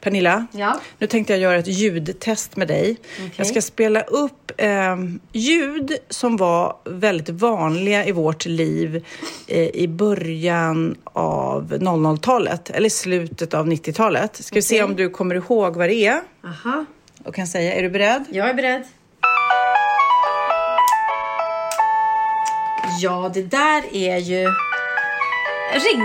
[0.00, 0.80] Pernilla, Ja.
[0.98, 2.96] nu tänkte jag göra ett ljudtest med dig.
[3.36, 4.96] Jag ska spela upp eh,
[5.32, 9.04] ljud som var väldigt vanliga i vårt liv
[9.46, 14.36] eh, i början av 00-talet, eller slutet av 90-talet.
[14.36, 16.84] Ska vi se om du kommer ihåg vad det är Aha.
[17.24, 17.74] och kan säga.
[17.74, 18.24] Är du beredd?
[18.30, 18.82] Jag är beredd.
[23.00, 24.44] Ja, det där är ju
[25.74, 26.00] ring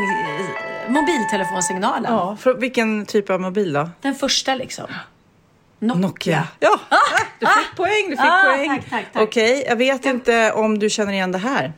[0.89, 2.13] mobiltelefonsignalen.
[2.13, 3.89] Ja, för vilken typ av mobil då?
[4.01, 4.85] Den första liksom.
[5.79, 6.01] Nokia.
[6.01, 6.47] Nokia.
[6.59, 6.79] Ja,
[7.39, 8.69] du fick poäng, du fick Ah, poäng.
[8.69, 9.23] tack, tack, tack.
[9.23, 11.73] Okej, jag vet inte om du känner igen det här.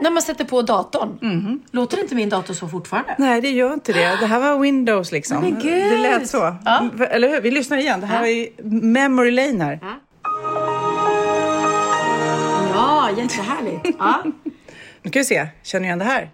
[0.00, 1.60] När man sätter på datorn.
[1.70, 3.14] Låter inte min dator så fortfarande?
[3.18, 4.16] Nej, det gör inte det.
[4.20, 5.40] Det här var Windows liksom.
[5.40, 5.92] Men gud!
[5.92, 6.56] Det lät så.
[6.64, 6.88] Ja.
[7.10, 7.40] Eller hur?
[7.40, 8.00] Vi lyssnar igen.
[8.00, 8.48] Det här var ju
[8.82, 9.78] memory lane här.
[9.82, 9.88] Ja,
[13.10, 13.86] jättehärligt.
[13.98, 14.22] Ja.
[15.02, 15.48] Nu ska vi se.
[15.62, 16.30] Känner du igen det här?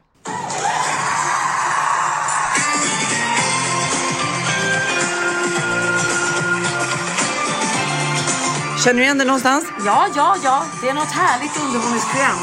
[8.84, 9.64] Känner du igen det någonstans?
[9.87, 10.64] ja, ja, ja.
[10.82, 12.38] Det är något härligt underhållningsprogram.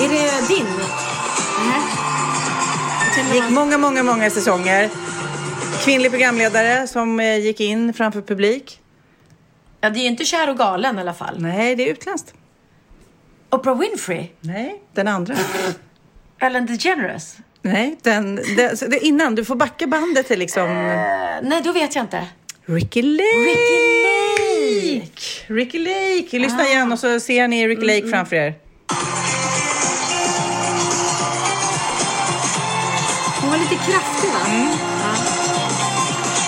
[0.00, 0.66] Är det din?
[3.14, 4.90] Känner Det gick många, många, många säsonger.
[5.84, 8.79] Kvinnlig programledare som eh, gick in framför publik.
[9.80, 11.34] Ja, det är ju inte Kär och galen i alla fall.
[11.38, 12.34] Nej, det är utländskt.
[13.50, 14.28] Oprah Winfrey?
[14.40, 15.34] Nej, den andra.
[16.40, 17.36] Ellen DeGeneres?
[17.62, 19.34] Nej, den, den, det, innan.
[19.34, 20.70] Du får backa bandet till liksom...
[20.70, 20.72] Eh,
[21.42, 22.26] nej, då vet jag inte.
[22.64, 23.24] Ricky Lake!
[23.48, 25.54] Ricky Lake!
[25.54, 26.38] Ricky Lake!
[26.38, 28.54] Lyssna igen och så ser ni Ricky Lake framför er.
[33.40, 34.19] Hon var lite kraftig?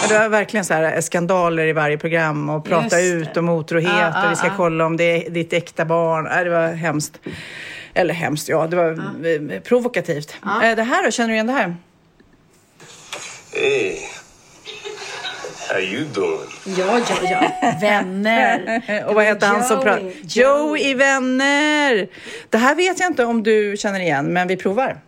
[0.03, 3.89] Och det var verkligen så här skandaler i varje program och prata ut om otrohet
[3.99, 4.53] Ja, och vi ska ja.
[4.57, 6.27] kolla om det är ditt äkta barn.
[6.27, 7.21] Äh, det var hemskt.
[7.95, 8.67] Eller hemskt, ja.
[8.67, 10.37] Det var eh, provokativt.
[10.63, 11.77] Eh, Det här då, känner du igen det här?
[13.55, 13.97] Hey,
[15.71, 16.51] how you doing?
[16.65, 17.17] Ja, ja,
[17.63, 17.73] ja.
[17.81, 19.05] Vänner.
[19.09, 19.85] Och vad heter han som Joey.
[19.85, 20.13] pratar?
[20.23, 22.09] Joe i Vänner!
[22.51, 25.01] Det här vet jag inte om du känner igen, men vi provar.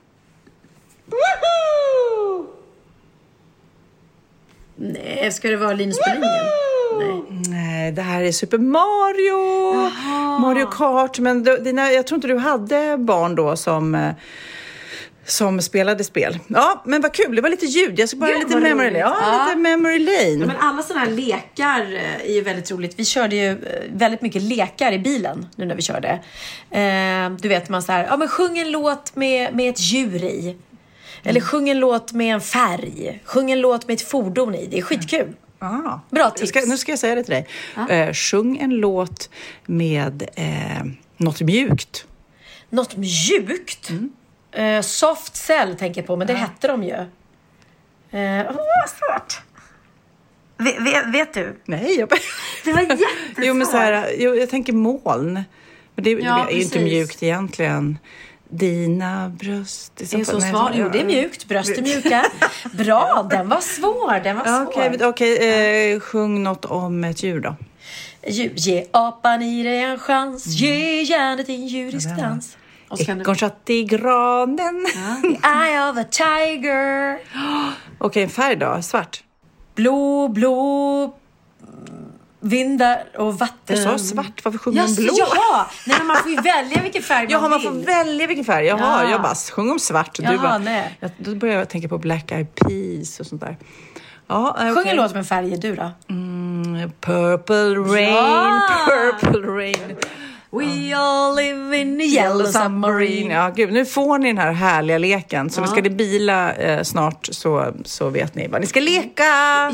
[4.76, 6.44] Nej, ska det vara Linus på linjen?
[6.98, 7.22] Nej.
[7.48, 9.90] Nej, det här är Super Mario!
[10.40, 11.18] Mario Kart.
[11.18, 14.10] Men du, dina, jag tror inte du hade barn då som, eh,
[15.26, 16.38] som spelade spel.
[16.48, 17.36] Ja, men vad kul.
[17.36, 17.98] Det var lite ljud.
[17.98, 18.98] Jag ska bara Gud, lite memory lane.
[18.98, 19.44] Ja, Ja.
[19.46, 20.46] lite memory lane.
[20.46, 22.94] Men alla sådana här lekar eh, är ju väldigt roligt.
[22.98, 23.56] Vi körde ju eh,
[23.92, 26.08] väldigt mycket lekar i bilen nu när vi körde.
[26.70, 30.24] Eh, du vet man så här, ja men sjung en låt med, med ett djur
[30.24, 30.56] i.
[31.24, 33.22] Eller sjung en låt med en färg.
[33.24, 34.66] Sjung en låt med ett fordon i.
[34.66, 35.32] Det är skitkul.
[35.58, 35.98] Ah.
[36.10, 36.48] Bra tips.
[36.48, 37.48] Ska, nu ska jag säga det till dig.
[37.90, 39.30] Eh, sjung en låt
[39.66, 40.84] med eh,
[41.16, 42.06] något mjukt.
[42.70, 43.90] Något mjukt.
[44.52, 46.92] Eh, soft cell tänker jag på, men det hette de ju.
[48.20, 49.42] Eh, vad svårt.
[50.56, 51.56] Vet, vet, vet du?
[51.64, 52.08] Nej, jag...
[52.64, 53.08] Det var jättesvårt.
[53.36, 55.44] jo, men så här, jo, jag tänker moln.
[55.94, 57.98] Men det, Ja, det är ju inte mjukt egentligen.
[58.58, 59.92] Dina bröst...
[59.96, 60.70] Det är så svårt.
[60.74, 61.48] Jo, det är mjukt.
[61.48, 62.24] Bröst är mjuka.
[62.72, 64.20] Bra, den var svår.
[64.24, 64.66] Den var Ja, svår.
[64.72, 67.56] Okej, men- okej, eh, sjung något om ett djur då.
[68.26, 70.46] Ge, ge apan i dig en chans.
[70.46, 72.56] Ge järnet en djurisk dans.
[72.96, 73.02] Du...
[73.12, 74.86] Ekorn satt i granen.
[75.22, 77.18] The eye of a tiger.
[77.98, 78.82] Okej, en färg då?
[78.82, 79.22] Svart?
[79.74, 81.14] Blå, blå
[82.44, 83.76] vindar och vatten.
[83.76, 85.12] Jag sa svart, varför sjunger man blå?
[85.18, 87.68] Jaha, nej men man får ju välja vilken färg Jaha, man man vill.
[87.68, 88.66] får välja vilken färg.
[88.66, 89.10] Jaha, Ja.
[89.10, 90.18] jag bara sjung om svart.
[90.18, 90.96] Och Jaha, du bara, nej.
[91.00, 93.56] Jag, då börjar jag tänka på Black Eyed Peas och sånt där.
[94.26, 95.90] Ja, eh, Sjung en låt med färg du då.
[96.10, 98.60] Mm, Purple rain, Ja.
[98.86, 99.96] purple rain.
[100.58, 103.34] We all live in a yellow submarine.
[103.34, 105.50] Ja, gud, nu får ni den här härliga leken.
[105.50, 109.24] Så nu ska ni bila eh, snart så, så vet ni vad ni ska leka.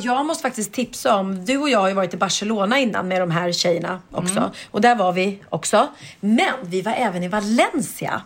[0.02, 3.22] Jag måste faktiskt tipsa om, du och jag har ju varit i Barcelona innan med
[3.22, 4.50] de här tjejerna också.
[4.70, 5.88] Och där var vi också.
[6.20, 8.22] Men vi var även i Valencia.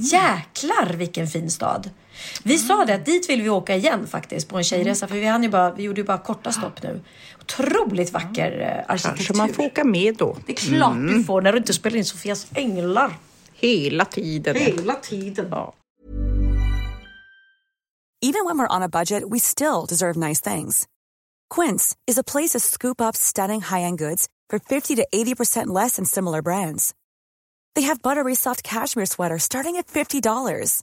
[0.00, 1.90] Jäklar vilken fin stad.
[2.42, 5.08] Vi sa det att dit vill vi åka igen faktiskt på en tjejresa.
[5.08, 7.00] För vi, hann ju bara, vi gjorde ju bara korta stopp nu.
[7.40, 9.16] Otroligt vacker eh, arkitektur.
[9.16, 10.36] Kanske man får åka med då.
[10.46, 13.18] Det är klart du får när du inte spelar in Sofias änglar.
[13.54, 14.56] Hela tiden.
[14.56, 15.48] Hela tiden.
[15.50, 15.74] Ja.
[18.20, 20.88] Even when we're on a budget, we still deserve nice things.
[21.48, 25.96] Quince is a place to scoop up stunning high-end goods for 50 to 80% less
[25.96, 26.94] than similar brands.
[27.74, 30.82] They have buttery soft cashmere sweaters starting at $50,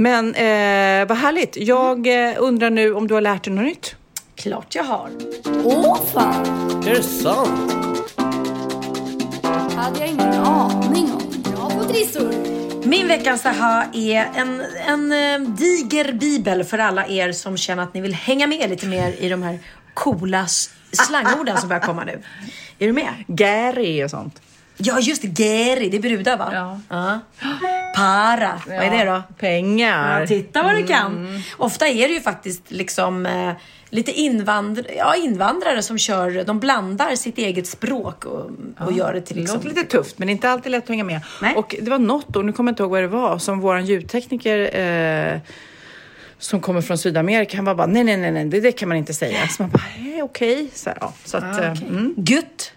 [0.00, 1.56] Men eh, vad härligt.
[1.56, 3.94] Jag eh, undrar nu om du har lärt dig något nytt?
[4.34, 5.10] Klart jag har.
[5.64, 6.46] Åh fan!
[6.86, 7.72] Är det sant?
[9.76, 11.42] hade jag ingen aning om.
[11.42, 12.34] Bra på trissor!
[12.86, 17.94] Min veckans aha är en, en eh, diger bibel för alla er som känner att
[17.94, 19.58] ni vill hänga med lite mer i de här
[19.94, 20.46] coola
[20.92, 22.22] slangorden som börjar komma nu.
[22.78, 23.24] Är du med?
[23.26, 24.40] Gary och sånt.
[24.82, 25.28] Ja, just det.
[25.28, 26.78] Geri, det är brudar va?
[26.88, 27.20] Ja.
[27.96, 29.22] Para, vad är det då?
[29.38, 30.20] Pengar.
[30.20, 31.42] Ja, titta vad du kan.
[31.56, 33.52] Ofta är det ju faktiskt liksom eh,
[33.90, 39.20] lite invandr ja, invandrare som kör, de blandar sitt eget språk och, och gör det
[39.20, 39.56] till Det liksom...
[39.58, 41.20] låter lite tufft, men inte alltid lätt att hänga med.
[41.42, 41.54] Nej.
[41.56, 43.86] Och det var något år, nu kommer jag inte ihåg vad det var, som våran
[43.86, 45.38] ljudtekniker eh,
[46.38, 48.98] som kommer från Sydamerika, han var bara nej, nej, nej, nej, det, det kan man
[48.98, 49.48] inte säga.
[49.48, 49.82] Så man bara,
[50.18, 50.70] eh, okej.
[50.74, 51.12] Så, här, ja.
[51.24, 51.86] så att, Ah, eh, okej.
[51.88, 52.14] mm.
[52.16, 52.72] Gutt.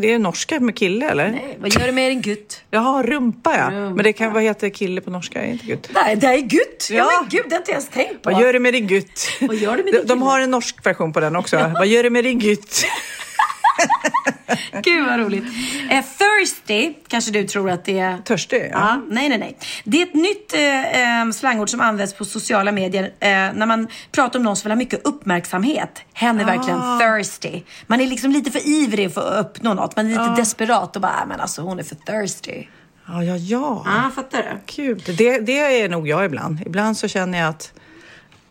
[0.00, 1.30] Det är norska med kille eller?
[1.30, 2.62] Nej, vad gör du med din gutt?
[2.70, 3.70] Jaha, rumpa ja.
[3.70, 3.94] Rumpa.
[3.94, 5.42] Men det kan, vad heter kille på norska?
[5.42, 5.88] Är inte gutt?
[5.94, 6.88] Nej, det är gutt.
[6.90, 7.10] Ja, Ja.
[7.20, 8.30] men gud, det har jag inte ens tänkt på.
[8.30, 9.28] Vad gör du med din gutt?
[9.40, 10.24] Vad gör du med de, din de kille?
[10.24, 11.56] har en norsk version på den också.
[11.74, 12.84] Vad gör du med din gutt?
[14.82, 15.44] Gud vad roligt.
[15.90, 18.18] Eh, thirsty, kanske du tror att det är...
[18.18, 18.70] Törstig?
[18.72, 19.56] Ja, nej, nej, nej.
[19.84, 23.88] Det är ett nytt eh, eh, slangord som används på sociala medier eh, när man
[24.12, 26.02] pratar om någon som vill ha mycket uppmärksamhet.
[26.14, 27.62] Hen är verkligen thirsty.
[27.86, 29.96] Man är liksom lite för ivrig för att uppnå något.
[29.96, 32.64] Man är lite desperat och bara, "Ah, men alltså hon är för thirsty.
[33.06, 33.82] Ja, ja, ja.
[33.86, 34.48] Ja, fattar du?
[34.66, 35.02] Kul.
[35.18, 36.60] Det, det är nog jag ibland.
[36.66, 37.72] Ibland så känner jag att,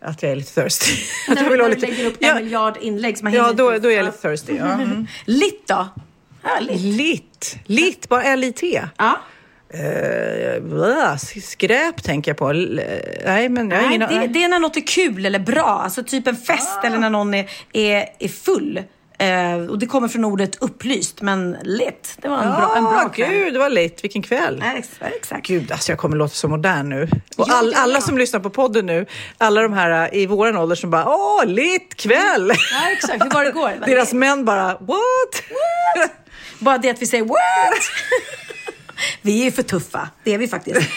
[0.01, 0.91] att jag är lite thirsty.
[1.27, 3.53] Att När jag vill du ha lägger upp en ja, miljard inlägg som man ja
[3.53, 4.55] då, då är jag lite thirsty.
[4.55, 4.65] Ja.
[4.81, 5.07] Mm.
[5.25, 5.87] Litt då?
[6.43, 6.81] Härligt.
[6.81, 7.57] Lit.
[7.65, 8.81] Lit, bara L-I-T.
[8.97, 9.19] Ja.
[9.73, 12.51] Uh, skräp tänker jag på.
[12.51, 15.81] Nej, men jag Nej, ingen det, det är när något är kul eller bra.
[15.83, 18.79] Alltså typ en fest eller när någon är, är, är full.
[19.21, 22.17] Eh, och det kommer från ordet upplyst, men lit.
[22.21, 23.29] Det var en bra, en bra Ja, kväll.
[23.29, 24.03] gud, det var lit.
[24.03, 24.63] Vilken kväll.
[24.77, 25.15] Exakt.
[25.15, 25.47] exakt.
[25.47, 27.09] Gud, alltså jag kommer låta så modern nu.
[27.37, 29.05] Och Ja, all, är alla som lyssnar på podden nu,
[29.37, 32.51] alla de här äh, i våran ålder som bara åh, lit kväll.
[32.71, 33.25] Ja, exakt.
[33.25, 33.73] Hur var det igår?
[33.85, 35.43] Deras män bara what?
[36.59, 37.37] Bara det att vi säger what?
[39.21, 40.09] vi är ju för tuffa.
[40.23, 40.89] Det är vi faktiskt.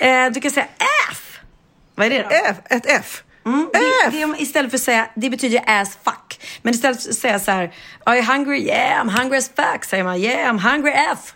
[0.00, 0.66] Eh, du kan säga
[1.10, 1.38] F.
[1.94, 2.28] Vad är det då?
[2.30, 3.22] F, ett F.
[3.44, 6.40] Mm, det, det, istället för att säga, det betyder ass fuck.
[6.62, 7.74] Men istället för att säga så här,
[8.04, 8.58] are you hungry?
[8.66, 9.84] Yeah, I'm hungry as fuck.
[9.84, 11.34] Säger man, yeah, I'm hungry F.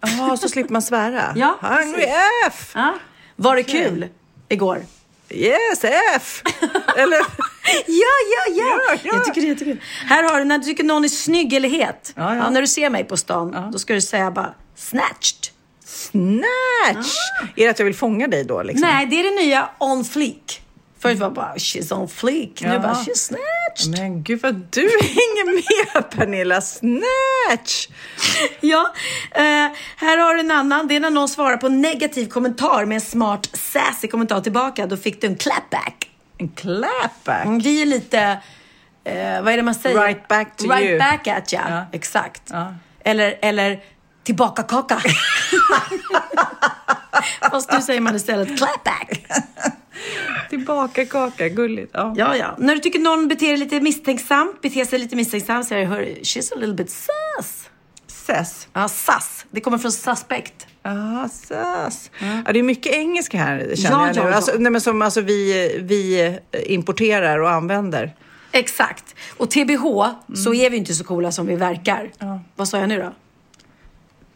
[0.00, 1.32] Jaha, så slipper man svära.
[1.36, 2.14] Ja, Hungry precis.
[2.46, 2.72] F.
[2.74, 2.94] Ja.
[3.36, 4.08] Var det kul
[4.48, 4.82] igår?
[5.30, 5.84] Yes,
[6.16, 6.42] F.
[6.96, 7.18] Eller?
[7.86, 8.78] Ja, ja, ja.
[8.88, 9.14] Ja, ja.
[9.14, 9.82] Jag tycker det är jättekul.
[10.06, 12.12] Här har du, när du tycker någon är snygg eller het.
[12.16, 12.50] Ja, ja.
[12.50, 15.52] när du ser mig på stan, då ska du säga bara snatched.
[15.84, 17.14] Snatch.
[17.56, 18.62] Är det att jag vill fånga dig då?
[18.62, 18.88] Liksom?
[18.88, 20.62] Nej, det är det nya on fleek.
[21.02, 22.60] Förut var bara she's on fleek.
[22.62, 22.78] Nu Ja.
[22.78, 24.00] bara she's snatched.
[24.00, 25.54] Men gud vad du hänger
[25.94, 26.60] med Pernilla.
[26.60, 27.88] Snatch.
[28.60, 28.92] Ja,
[29.30, 29.42] eh,
[29.96, 30.88] här har du en annan.
[30.88, 34.86] Det är när någon svarar på en negativ kommentar med en smart sassy kommentar tillbaka.
[34.86, 36.10] Då fick du en clapback.
[36.38, 37.44] En clapback.
[37.44, 38.18] Mm, det är lite,
[39.04, 40.00] eh, vad är det man säger?
[40.00, 40.98] Right back to right you.
[40.98, 41.60] back at ya.
[41.68, 41.84] Ja.
[41.92, 42.42] Exakt.
[42.50, 42.74] Ja.
[43.04, 43.80] Eller, eller
[44.24, 45.00] tillbaka kaka.
[47.50, 49.26] Fast nu säger man istället clapback.
[50.50, 51.90] Tillbaka kaka, gulligt.
[51.94, 52.14] Ja.
[52.16, 52.54] Ja, ja.
[52.58, 56.02] När du tycker någon beter sig lite misstänksamt, beter sig lite misstänksamt, säger du, hör,
[56.02, 57.70] she's a little bit sus.
[58.06, 58.68] Sess.
[58.72, 59.46] Ja, sus.
[59.50, 60.66] Det kommer från suspect.
[60.82, 62.10] Ja, sess.
[62.46, 64.22] Ja, det är mycket engelska här känner Ja, jag nu.
[64.22, 64.34] ja, ja.
[64.34, 68.14] Alltså, nej, men som alltså, vi, vi importerar och använder.
[68.52, 69.14] Exakt.
[69.36, 69.84] Och TBH,
[70.36, 72.10] så är vi inte så coola som vi verkar.
[72.56, 73.12] Vad sa jag nu då?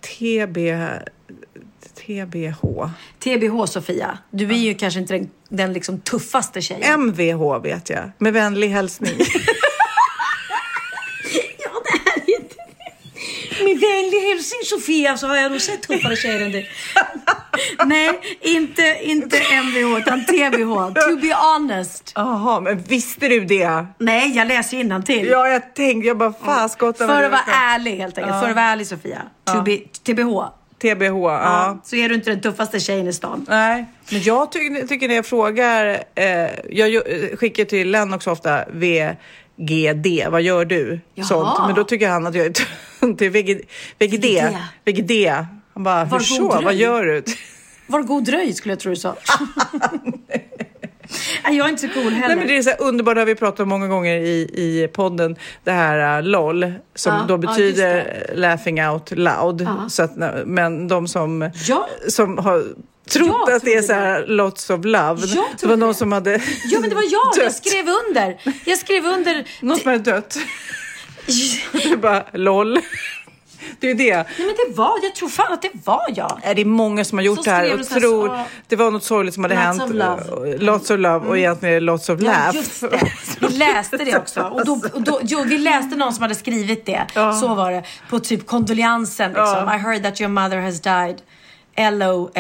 [0.00, 0.58] TB...
[2.07, 2.90] TBH.
[3.18, 4.18] TBH Sofia.
[4.30, 7.00] Du är ju kanske inte den, den liksom tuffaste tjejen.
[7.00, 8.11] MVH vet jag.
[8.18, 9.12] Med vänlig hälsning.
[11.59, 12.57] Ja, det här är inte...
[13.64, 16.66] Med vänlig hälsning Sofia så har jag nog sett tuffare tjejer än du.
[17.84, 20.94] Nej, inte, inte MVH utan TBH.
[20.94, 22.12] To be honest.
[22.14, 23.86] Jaha, men visste du det?
[23.98, 25.26] Nej, jag läser till.
[25.26, 27.07] Ja, jag tänkte, jag bara faskottar.
[27.07, 28.40] För att vara ärlig helt enkelt.
[28.40, 29.22] För att vara ärlig Sofia.
[29.44, 30.61] To be, TBH.
[30.82, 31.42] TBH, ja.
[31.42, 31.78] Ja.
[31.84, 33.46] Så är du inte den tuffaste tjejen i stan.
[33.48, 36.26] Nej, men jag ty tycker när jag frågar, eh,
[36.70, 41.00] jag eh, skickar till Lennox ofta VGD, vad gör du?
[41.14, 41.26] Jaha.
[41.26, 41.58] Sånt.
[41.66, 42.52] Men då tycker han att jag är
[43.00, 44.42] tunt till VGD.
[44.84, 45.30] VGD.
[45.74, 46.60] Han bara, Var hur så?
[46.62, 47.22] Vad gör du?
[47.86, 49.16] Var god dröj skulle jag tro du sa.
[51.44, 52.28] Jag är inte så cool heller.
[52.28, 54.88] Nej, men det är så underbart, det har vi pratat om många gånger i, i
[54.92, 59.60] podden, det här uh, LOL, som Ja, då ja, betyder eh, laughing out loud.
[59.60, 59.88] Ja.
[59.88, 61.88] Så att, men de som, Ja.
[62.08, 62.64] som har
[63.10, 65.94] trott Jag att det är så här lots of love, Jag det var någon det.
[65.94, 66.32] som hade
[66.70, 67.32] Ja, men det var jag.
[67.36, 67.54] Jag dött.
[67.54, 68.36] skrev under.
[68.64, 69.44] Jag skrev under.
[69.60, 70.38] Någon som hade dött.
[71.72, 72.78] Det är bara LOL.
[73.80, 74.14] Det är det.
[74.16, 76.40] Nej men det var, jag tror fan att det var jag.
[76.44, 78.90] Nej, Det är många som har gjort Så det här och tror så- det var
[78.90, 79.82] något sorgligt som hade Lots hänt.
[79.82, 80.56] of love.
[80.58, 82.56] Lots of love och egentligen är det lots of Ja, laugh.
[82.56, 83.00] just det.
[83.40, 84.40] Vi läste det också.
[84.42, 87.06] Och då, och då, jo, vi läste någon som hade skrivit det.
[87.40, 87.82] Så var det.
[88.10, 89.68] På typ kondolensen liksom.
[89.74, 91.16] I heard that your mother has died.
[91.92, 92.30] LOL.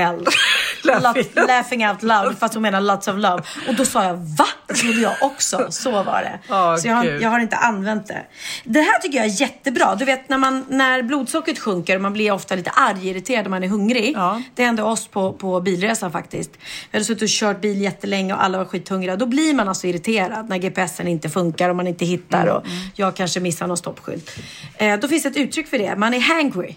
[0.84, 1.24] Laughing.
[1.34, 2.38] Lot, laughing out loud.
[2.38, 3.42] Fast hon menar lots of love.
[3.68, 4.46] Och då sa jag va?
[4.66, 5.66] Det trodde jag också.
[5.70, 6.38] Så var det.
[6.48, 8.22] Åh, så jag har, jag har inte använt det.
[8.64, 9.94] Det här tycker jag är jättebra.
[9.94, 13.50] Du vet när, man, när blodsockret sjunker och man blir ofta lite arg, irriterad och
[13.50, 14.12] man är hungrig.
[14.16, 14.42] Ja.
[14.54, 16.50] Det hände oss på, på bilresan faktiskt.
[16.90, 19.16] Vi hade suttit och kört bil jättelänge och alla var skithungriga.
[19.16, 22.64] Då blir man alltså irriterad när GPSen inte funkar och man inte hittar och
[22.94, 24.30] jag kanske missar någon stoppskylt.
[24.76, 25.96] Eh, då finns ett uttryck för det.
[25.96, 26.74] Man är hangry.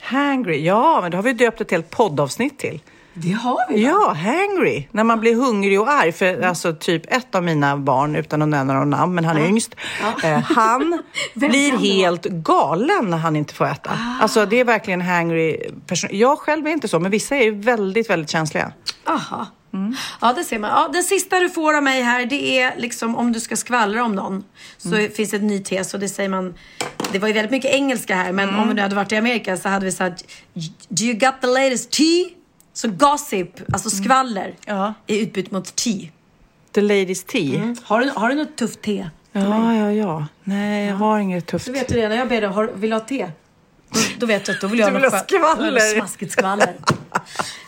[0.00, 2.80] Hangry, ja men det har vi döpt ett helt poddavsnitt till.
[3.14, 3.84] Det har vi.
[3.84, 4.88] Ja, hangry.
[4.90, 6.12] När man blir hungrig och arg.
[6.12, 9.46] För alltså typ ett av mina barn, utan att nämna någon namn, men han är
[9.46, 9.74] yngst.
[10.24, 11.02] Eh, han
[11.34, 13.90] blir helt galen när han inte får äta.
[14.20, 16.10] Alltså det är verkligen hangry person.
[16.12, 18.72] Jag själv är inte så, men vissa är ju väldigt, väldigt känsliga.
[19.06, 19.46] Aha.
[20.20, 20.70] Ja, det ser man.
[20.70, 24.04] Ja, den sista du får av mig här, det är liksom om du ska skvallra
[24.04, 24.44] om någon.
[24.76, 26.54] Så finns ett ny tes och det säger man.
[27.12, 29.56] Det var ju väldigt mycket engelska här, men om vi nu hade varit i Amerika
[29.56, 30.24] så hade vi sagt
[30.88, 32.41] Do you got the latest tea?
[32.74, 34.94] Så gossip, alltså skvaller, Ja.
[35.06, 36.08] är utbytt mot tea.
[36.74, 37.76] The ladies tea.
[37.84, 39.08] Har, du, har du något tufft te?
[39.32, 40.26] Ja, ja, ja.
[40.44, 41.66] Nej, jag har inget tufft.
[41.66, 43.28] Då vet du det, när jag ber dig, har, vill du ha te?
[43.90, 45.80] Då, då vet du att då vill jag Du vill ha skva- skvaller.
[45.80, 46.74] Smaskigt skvaller.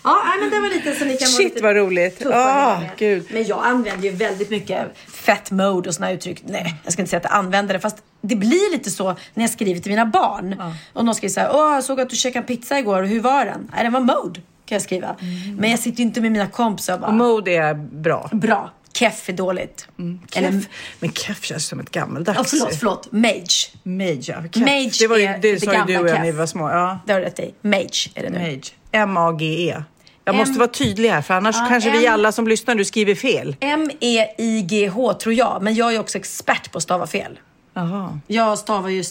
[0.04, 2.26] ja, men det var lite så ni kan vara Shit, lite vad roligt.
[2.26, 3.26] Ah, gud.
[3.30, 6.42] Men jag använder ju väldigt mycket fett mode och såna uttryck.
[6.46, 7.80] Nej, jag ska inte säga att jag använder det.
[7.80, 10.62] Fast det blir lite så när jag skriver till mina barn.
[10.92, 13.44] Och någon skriver så här, åh jag såg att du käkade pizza igår, hur var
[13.44, 13.70] den?
[13.74, 15.16] Nej, den var mode, kan jag skriva.
[15.58, 18.28] Men jag sitter ju inte med mina kompisar och bara, Och mode är bra.
[18.32, 19.88] bra, keff är dåligt.
[20.36, 20.64] Eller, Keff.
[21.00, 22.38] Men keff känns som ett gammaldags...
[22.38, 23.70] oh, förlåt, förlåt, mage.
[23.82, 24.42] Mage, ja.
[24.52, 24.56] Keff.
[24.66, 26.70] Mage det var ju, det sa ju du och jag när vi var små.
[26.70, 26.98] Ja.
[27.06, 27.54] Det har du rätt i.
[27.60, 28.38] Mage är det nu.
[28.38, 28.62] Mage.
[28.92, 29.82] M-A-G-E.
[30.26, 32.74] Jag M- måste vara tydlig här för annars Ja, kanske vi M- alla som lyssnar
[32.74, 33.56] nu skriver fel.
[33.60, 37.38] M-E-I-G-H tror jag, men jag är också expert på att stava fel.
[37.74, 38.20] Jaha.
[38.26, 39.04] Jag stavar ju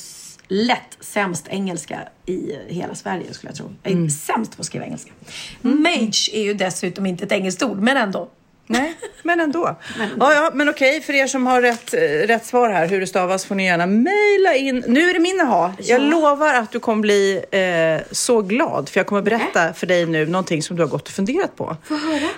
[0.53, 3.71] lätt sämst engelska i hela Sverige skulle jag tro.
[3.83, 4.09] Jag är Mm.
[4.09, 5.11] sämst på att skriva engelska.
[5.61, 8.29] Mage är ju dessutom inte ett engelskt ord, men ändå.
[8.67, 8.93] Nej,
[9.23, 9.75] men ändå.
[10.19, 13.07] Ja, ja, men okej, för er som har rätt, eh, rätt svar här hur det
[13.07, 14.83] stavas får ni gärna mejla in.
[14.87, 15.73] Nu är det min aha.
[15.79, 20.05] Jag lovar att du kommer bli eh, så glad för jag kommer berätta för dig
[20.05, 21.77] nu någonting som du har gått och funderat på.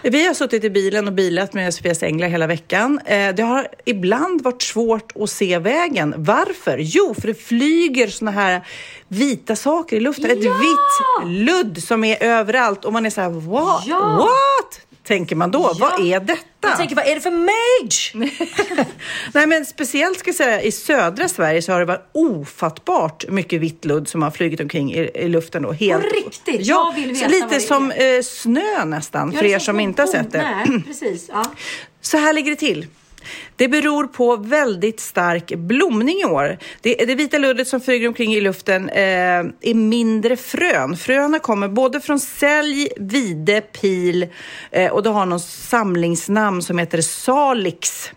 [0.03, 2.99] Vi har suttit i bilen och bilat med Sofias Änglar hela veckan.
[3.05, 6.13] Eh, det har ibland varit svårt att se vägen.
[6.17, 6.77] Varför?
[6.77, 8.61] Jo, för det flyger såna här
[9.07, 10.31] vita saker i luften.
[10.31, 13.83] Ett vitt ludd som är överallt och man är så här, what?
[13.87, 14.15] Ja.
[14.17, 14.81] What?
[15.07, 15.73] Tänker man då.
[15.79, 16.41] Vad är detta?
[16.61, 18.35] Jag tänker, vad är det för mage?
[19.33, 23.61] Nej, men speciellt ska jag säga i södra Sverige så har det varit ofattbart mycket
[23.61, 25.71] vitt ludd som har flugit omkring i, i luften då.
[25.71, 26.67] Helt, På riktigt?
[26.67, 30.01] Ja, Jag vill veta vad lite som eh, snö nästan Ja, för er som inte
[30.01, 30.41] har sett det.
[30.41, 31.29] Nej, precis.
[31.33, 31.45] Ja.
[32.01, 32.87] Så här ligger det till.
[33.55, 36.57] Det beror på väldigt stark blomning i år.
[36.81, 39.03] Det, det vita luddet som flyger omkring i luften eh,
[39.61, 40.97] är mindre frön.
[40.97, 44.27] Fröna kommer både från sälj, vide, pil
[44.71, 48.11] eh, och det har någon samlingsnamn som heter salix.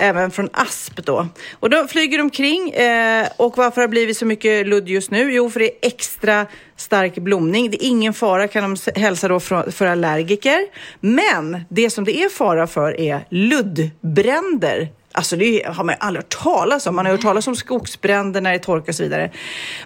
[0.00, 1.28] Även från asp då.
[1.60, 2.70] Och då flyger de omkring.
[2.70, 5.32] Eh, och varför har det blivit så mycket ludd just nu?
[5.32, 6.46] Jo, för det är extra
[6.76, 7.70] stark blomning.
[7.70, 10.66] Det är ingen fara kan de hälsa då för, för allergiker.
[11.00, 14.88] Men det som det är fara för är luddbränder.
[15.16, 16.96] Alltså det har man ju aldrig hört talas om.
[16.96, 19.30] Man har hört talas om skogsbränder när det torkar och så vidare.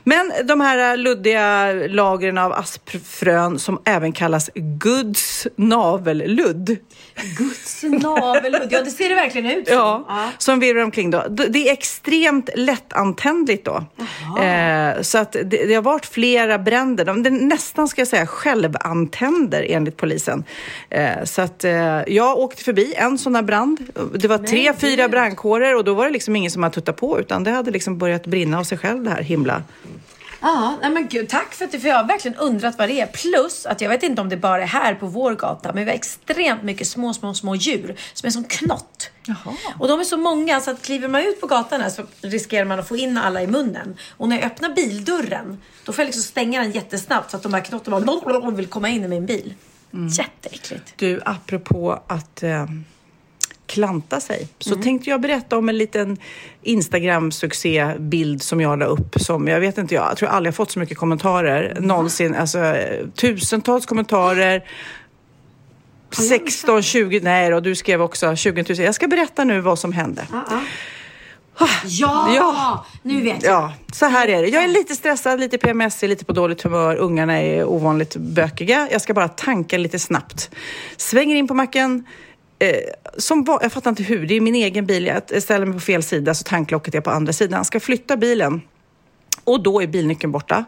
[0.05, 6.76] Men de här luddiga lagren av aspfrön som även kallas Guds navelludd.
[7.37, 8.68] Guds navelludd.
[8.71, 9.77] Ja, det ser det verkligen ut som.
[9.77, 11.25] Ja, som virvlar omkring då.
[11.29, 13.85] Det är extremt lättantändligt då.
[14.43, 17.05] Eh, så att det, det har varit flera bränder.
[17.05, 20.45] De, det nästan ska jag säga självantänder enligt polisen.
[20.91, 23.79] Eh, så att eh, jag åkte förbi en sån här brand.
[24.14, 27.21] Det var tre, fyra brandkårer och då var det liksom ingen som hade tuttat på
[27.21, 29.62] utan det hade liksom börjat brinna av sig själv det här himla.
[30.41, 33.01] Ja, nej men gud, tack för att du, för jag har verkligen undrat vad det
[33.01, 33.07] är.
[33.07, 35.91] Plus att jag vet inte om det bara är här på vår gata, men vi
[35.91, 39.11] har extremt mycket små, små, små djur som är som knott.
[39.78, 42.64] Och de är så många så att kliver man ut på gatan här så riskerar
[42.64, 43.97] man att få in alla i munnen.
[44.16, 47.55] Och när jag öppnar bildörren, då får jag liksom stänga den jättesnabbt så att de
[47.55, 49.55] här knotten bara vill komma in i min bil.
[50.18, 50.95] Jätteäckligt.
[50.97, 52.66] Du, apropå att eh,
[53.71, 56.16] klanta sig, så tänkte jag berätta om en liten
[56.62, 59.21] Instagram-succébild som jag la upp.
[59.21, 62.35] Som, jag vet inte, jag, tror aldrig jag fått så mycket kommentarer någonsin.
[62.35, 62.77] Alltså,
[63.14, 64.64] tusentals kommentarer.
[66.11, 68.79] 16, 20, nej då, du skrev också 20 000.
[68.79, 70.27] Jag ska berätta nu vad som hände.
[71.85, 72.87] Ja, Ja.
[73.03, 73.53] nu vet jag.
[73.53, 74.49] Ja, så här är det.
[74.49, 76.97] Jag är lite stressad, lite PMS, lite på dåligt humör.
[76.97, 78.89] Ungarna är ovanligt bökiga.
[78.93, 80.51] Jag ska bara tanka lite snabbt.
[80.97, 82.07] Svänger in på macken.
[82.61, 82.77] Eh,
[83.17, 84.27] som var, jag fattar inte hur.
[84.27, 85.07] Det är min egen bil.
[85.07, 87.65] Jag ställer mig på fel sida så tanklocket är på andra sidan.
[87.65, 88.61] Ska flytta bilen
[89.45, 90.65] och då är bilnyckeln borta.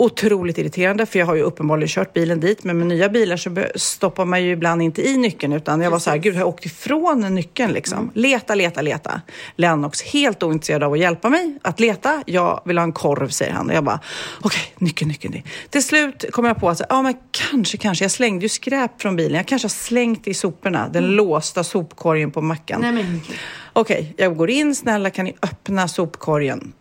[0.00, 3.66] Otroligt irriterande för jag har ju uppenbarligen kört bilen dit men med nya bilar så
[3.74, 6.48] stoppar man ju ibland inte i nyckeln utan jag var så här, gud har jag
[6.48, 8.10] åkt ifrån nyckeln liksom?
[8.14, 9.20] Leta, leta, leta.
[9.56, 12.22] Lennox helt ointresserad av att hjälpa mig att leta.
[12.26, 14.00] Jag vill ha en korv säger han och jag bara,
[14.40, 15.34] okej, nyckeln, nyckeln.
[15.34, 15.54] nyckeln.
[15.70, 19.16] Till slut kom jag på att, ja men kanske, kanske, jag slängde ju skräp från
[19.16, 19.36] bilen.
[19.36, 22.80] Jag kanske har slängt i soporna, den låsta sopkorgen på macken.
[22.80, 23.20] Nej, men.
[23.72, 24.74] Okej, jag går in.
[24.74, 26.72] Snälla kan ni öppna sopkorgen?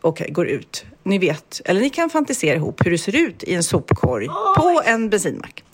[0.00, 0.84] Okej, går ut.
[1.06, 4.26] Ni vet, eller ni kan fantisera ihop hur det ser ut i en sopkorg
[4.56, 5.64] på en bensinmack.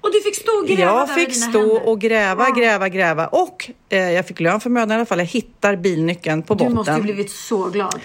[0.00, 1.88] Och du fick stå och gräva Jag fick stå händer.
[1.88, 5.18] och gräva, gräva, gräva och eh, jag fick lön för mödan i alla fall.
[5.18, 6.74] Jag hittar bilnyckeln på Du botten.
[6.74, 8.00] måste ju blivit så glad.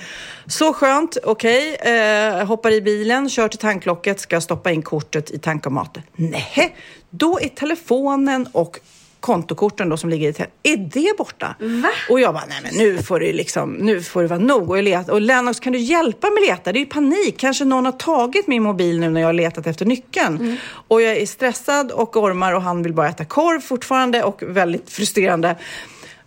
[0.47, 1.75] Så skönt, okej.
[1.75, 6.03] Eh, hoppar i bilen, kör till tanklocket, ska stoppa in kortet i tankomaten.
[6.15, 6.75] Nej,
[7.09, 8.79] då är telefonen och
[9.19, 11.55] kontokorten då som ligger i te- är det borta?
[11.59, 11.89] Va?
[12.09, 14.69] Och jag bara, nej men nu får det liksom, nu får det vara nog.
[14.69, 16.71] Och, leta, och Lennox, kan du hjälpa mig leta?
[16.71, 17.37] Det är ju panik.
[17.37, 20.37] Kanske någon har tagit min mobil nu när jag har letat efter nyckeln.
[20.37, 20.55] Mm.
[20.87, 24.89] Och jag är stressad och ormar och han vill bara äta korv fortfarande och väldigt
[24.89, 25.55] frustrerande.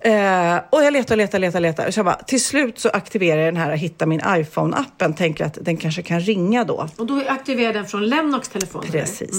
[0.01, 1.91] Eh, och jag letar, letar, letar, letar.
[1.91, 5.14] Så jag bara, till slut så aktiverar jag den här Hitta min iPhone-appen.
[5.16, 6.88] Tänker att den kanske kan ringa då.
[6.97, 8.84] Och då aktiverade den från Lennox telefon.
[8.91, 9.30] Precis.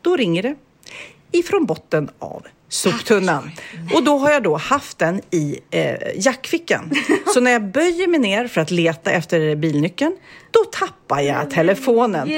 [0.00, 0.54] Då ringer det
[1.32, 3.50] ifrån botten av soptunnan.
[3.94, 6.90] Och då har jag då haft den i eh, jackfickan.
[7.34, 10.16] Så när jag böjer mig ner för att leta efter bilnyckeln,
[10.50, 12.28] då tappar jag telefonen.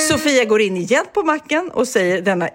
[0.00, 2.48] Sofia går in igen på macken och säger denna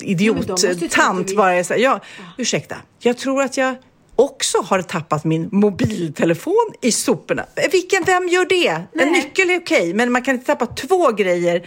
[0.00, 2.00] idiot-tant du- bara säger, ja,
[2.38, 3.74] ursäkta, jag tror att jag
[4.16, 7.46] också har tappat min mobiltelefon i soporna.
[7.72, 8.82] Vilken, vem gör det?
[9.02, 11.62] En nyckel är okej, men man kan inte tappa två grejer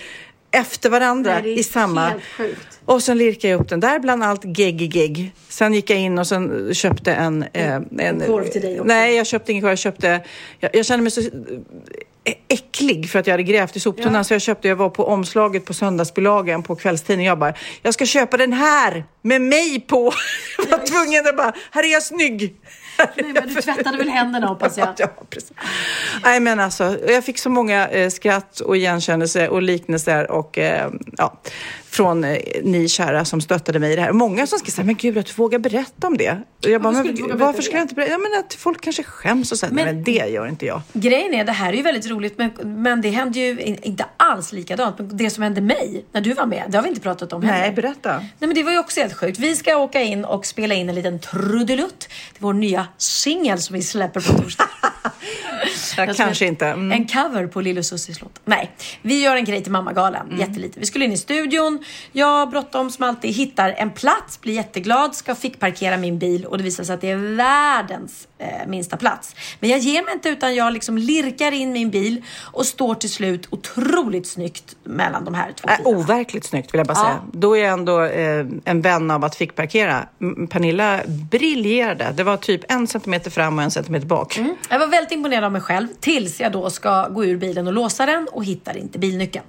[0.52, 2.14] efter varandra Nej, i samma...
[2.86, 5.32] Och sen lirkade jag upp den där bland allt gegg gegg.
[5.50, 7.45] Sen gick jag in och sen köpte en...
[7.54, 8.88] eh, en, korv till dig också.
[8.88, 9.72] Nej, jag köpte ingen korv.
[9.72, 10.22] Jag köpte...
[10.60, 14.26] Jag, jag kände mig så eh, äcklig för att jag hade grävt i soptunnan.
[14.26, 17.30] Så jag köpte, jag var på omslaget på söndagsbilagan på kvällstidningen.
[17.30, 20.14] Jag bara, jag ska köpa den här med mig på.
[20.58, 22.56] Jag var tvungen att bara, här är jag snygg.
[23.00, 24.89] Nej, men du tvättade väl händerna hoppas jag.
[24.97, 25.52] Ja, precis.
[26.24, 30.89] Nej, men alltså, jag fick så många eh, skratt och igenkännelse och liknelser och eh,
[31.18, 31.39] ja,
[32.00, 34.12] från eh, ni kära som stöttade mig i det här.
[34.12, 36.32] Många som skrev så här, men gud att du vågar berätta om det.
[36.64, 37.64] Och jag bara, Varför men, skulle berätta varför det?
[37.66, 38.12] ska jag inte berätta?
[38.12, 40.82] Ja, men att folk kanske skäms och säger, Men- men, men det gör inte jag.
[40.93, 42.52] Grejen är, det här är ju väldigt roligt men,
[42.84, 44.97] men det hände ju in- inte alls likadant.
[45.00, 47.43] Men det som hände mig när du var med, det har vi inte pratat om
[47.43, 47.60] heller.
[47.62, 48.18] Nej, berätta.
[48.18, 49.39] Nej men det var ju också helt sjukt.
[49.39, 53.76] Vi ska åka in och spela in en liten trudelutt till vår nya singel som
[53.76, 54.70] vi släpper på torsdag.
[55.98, 56.66] Ja, Jag kanske inte.
[56.66, 56.92] Mm.
[56.92, 58.42] En cover på Lille Sussis låt.
[58.46, 58.72] Nej,
[59.02, 60.28] vi gör en grej till Mammagalan.
[60.28, 60.40] Mm.
[60.40, 60.80] Jättelite.
[60.80, 61.84] Vi skulle in i studion.
[62.12, 66.64] Jag bråttom som alltid hittar en plats, blir jätteglad, ska fickparkera min bil och det
[66.64, 69.36] visar sig att det är världens eh, minsta plats.
[69.60, 72.24] Men jag ger mig inte utan jag liksom lirkar in min bil
[72.54, 75.98] och står till slut otroligt snyggt mellan de här två Äh, bilarna.
[75.98, 77.04] overkligt snyggt vill jag bara Ja.
[77.04, 77.20] säga.
[77.34, 80.08] Då är jag ändå eh, en vän av att fick parkera.
[80.22, 81.00] M- Pernilla
[81.32, 82.14] briljerade.
[82.18, 84.38] Det var typ en centimeter fram och en centimeter bak.
[84.38, 84.56] Mm.
[84.70, 87.74] Jag var väldigt imponerad av mig själv tills jag då ska gå ur bilen och
[87.74, 89.46] låsa den och hittar inte bilnyckeln.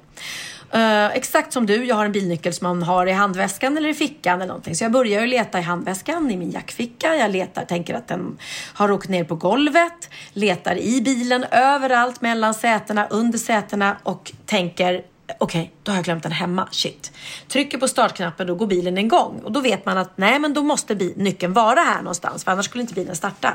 [0.73, 3.95] Eh, exakt som du, jag har en bilnyckel som man har i handväskan eller i
[3.95, 4.77] fickan eller någonting.
[4.77, 7.17] Så jag börjar ju leta i handväskan, i min jackficka.
[7.17, 8.39] Jag letar, tänker att den
[8.75, 10.11] har åkt ner på golvet.
[10.33, 15.03] Letar i bilen, överallt, mellan sätena, under sätena och tänker
[15.39, 16.69] Okej, då har jag glömt den hemma.
[16.71, 17.13] Shit.
[17.49, 19.41] Trycker på startknappen, då går bilen igång.
[19.45, 22.45] Och då vet man att nej, men då måste nyckeln vara här någonstans.
[22.45, 23.55] För annars skulle inte bilen starta.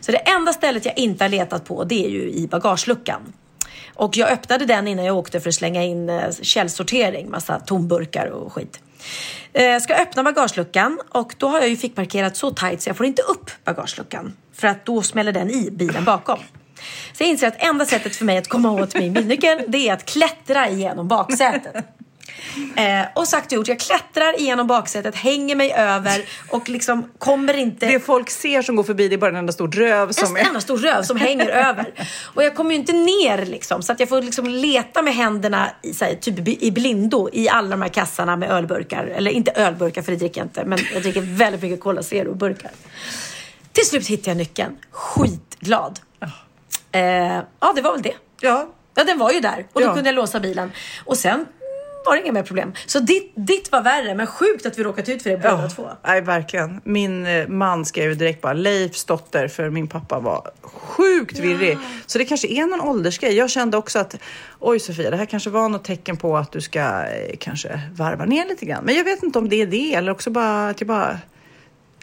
[0.00, 3.32] Så det enda stället jag inte har letat på det är ju i bagageluckan.
[3.96, 8.26] Och jag öppnade den innan jag åkte för att slänga in eh, källsortering, massa tomburkar
[8.26, 8.80] och skit.
[9.52, 13.06] Jag ska öppna bagageluckan och då har jag ju fickparkerat så tight så jag får
[13.06, 14.36] inte upp bagageluckan.
[14.52, 16.38] För att då smäller den i bilen bakom.
[17.12, 19.92] Så jag inser att enda sättet för mig att komma åt min bilnyckel det är
[19.92, 21.84] att klättra igenom baksätet.
[22.76, 27.54] Eh, och sagt och gjort, jag klättrar igenom baksätet, hänger mig över och liksom kommer
[27.56, 27.86] inte...
[27.86, 30.42] Det folk ser som går förbi det är bara en enda stor röv som En
[30.42, 30.48] är...
[30.48, 31.86] enda stor röv som hänger över.
[32.34, 33.82] Och jag kommer ju inte ner liksom.
[33.82, 37.68] Så att jag får liksom leta med händerna i, här, typ i blindo i alla
[37.68, 39.04] de här kassarna med ölburkar.
[39.06, 40.64] Eller inte ölburkar för det dricker jag inte.
[40.64, 42.70] Men jag dricker väldigt mycket Cola Zero-burkar.
[43.72, 44.76] Till slut hittade jag nyckeln.
[44.90, 46.00] Skitglad.
[46.92, 47.00] Eh,
[47.60, 48.14] ja, det var väl det.
[48.40, 48.68] Ja.
[48.94, 49.66] Ja, den var ju där.
[49.72, 49.94] Och då Ja.
[49.94, 50.72] kunde jag låsa bilen.
[51.04, 51.46] Och sen
[52.06, 52.72] var det inga mer problem.
[52.86, 55.88] Så ditt, ditt var värre, men sjukt att vi råkat ut för det båda två.
[56.06, 56.80] Nej, verkligen.
[56.84, 61.78] Min eh, man skrev direkt bara Leifs dotter för min pappa var sjukt virrig.
[62.06, 63.34] Så det kanske är någon åldersgrej.
[63.34, 64.16] Jag kände också att
[64.58, 68.24] oj Sofia, det här kanske var något tecken på att du ska eh, kanske varva
[68.24, 68.84] ner lite grann.
[68.84, 71.18] Men jag vet inte om det är det eller också bara att jag bara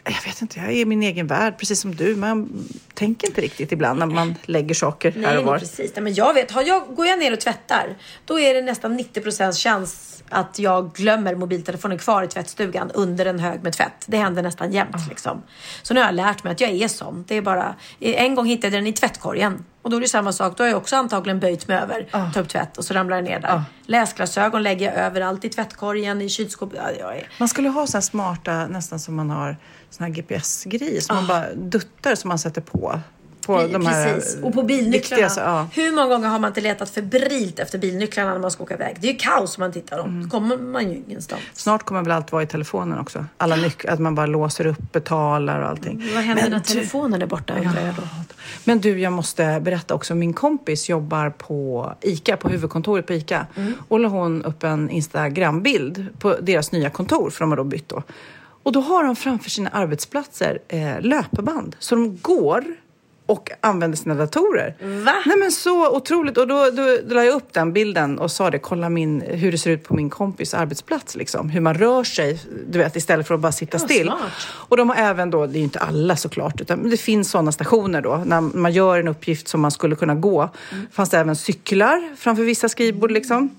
[0.04, 2.16] jag vet inte, jag är i min egen värld precis som du.
[2.16, 5.52] Man tänker inte riktigt ibland när man lägger saker här Nej, och var.
[5.52, 5.92] nej, precis.
[5.94, 7.94] Nej, men jag vet, har jag, går jag ner och tvättar,
[8.24, 13.26] då är det nästan 90 procents chans att jag glömmer mobiltelefonen kvar i tvättstugan under
[13.26, 14.04] en hög med tvätt.
[14.06, 14.94] Det händer nästan jämt.
[14.94, 15.08] Ah.
[15.08, 15.42] Liksom.
[15.82, 17.24] Så nu har jag lärt mig att jag är sån.
[17.28, 19.64] Det är bara, en gång hittade jag den i tvättkorgen.
[19.84, 20.56] Och då är det samma sak.
[20.56, 22.30] Då har jag också antagligen böjt mig över, Ah.
[22.34, 23.62] ta upp tvätt och så ramlar det ner där.
[23.86, 26.80] Läsglasögon lägger jag överallt i tvättkorgen, i kylskåpet.
[27.00, 27.28] Ja, är...
[27.38, 29.56] Man skulle ha så smarta, nästan som man har
[29.90, 33.00] såna här GPS-grejer som man bara duttar som man sätter på.
[33.46, 34.42] På de här Precis.
[34.42, 35.28] Och på bilnycklarna.
[35.36, 35.68] ja.
[35.72, 38.96] Hur många gånger har man inte letat febrilt efter bilnycklarna när man ska åka iväg?
[39.00, 40.08] Det är ju kaos om man tittar dem.
[40.08, 40.30] Mm.
[40.30, 41.42] Kommer man ju ingenstans.
[41.54, 43.24] Snart kommer väl allt vara i telefonen också.
[43.36, 46.10] Alla nycklar, att man bara låser upp, betalar och allting.
[46.14, 48.02] Vad händer Men när du- telefonen är borta undrar jag då?
[48.64, 50.14] Men du, jag måste berätta också.
[50.14, 53.46] Min kompis jobbar på ICA, på huvudkontoret på ICA.
[53.88, 57.88] Och la hon upp en Instagram-bild på deras nya kontor, för de har då bytt
[57.88, 58.02] då.
[58.62, 61.76] Och då har de framför sina arbetsplatser eh, löpband.
[61.78, 62.64] Så de går
[63.26, 64.74] och använder sina datorer.
[65.04, 65.14] Va?
[65.26, 66.38] Nej men så otroligt.
[66.38, 69.52] Och då, då, då la jag upp den bilden och sa det, kolla min, hur
[69.52, 71.16] det ser ut på min kompis arbetsplats.
[71.16, 71.50] Liksom.
[71.50, 74.06] Hur man rör sig, du vet, istället för att bara sitta Ja, still.
[74.06, 74.32] smart.
[74.48, 77.52] Och de har även då, det är ju inte alla såklart, utan det finns sådana
[77.52, 78.22] stationer då.
[78.26, 80.50] När man gör en uppgift som man skulle kunna gå.
[80.92, 83.50] fanns det även cyklar framför vissa skrivbord liksom.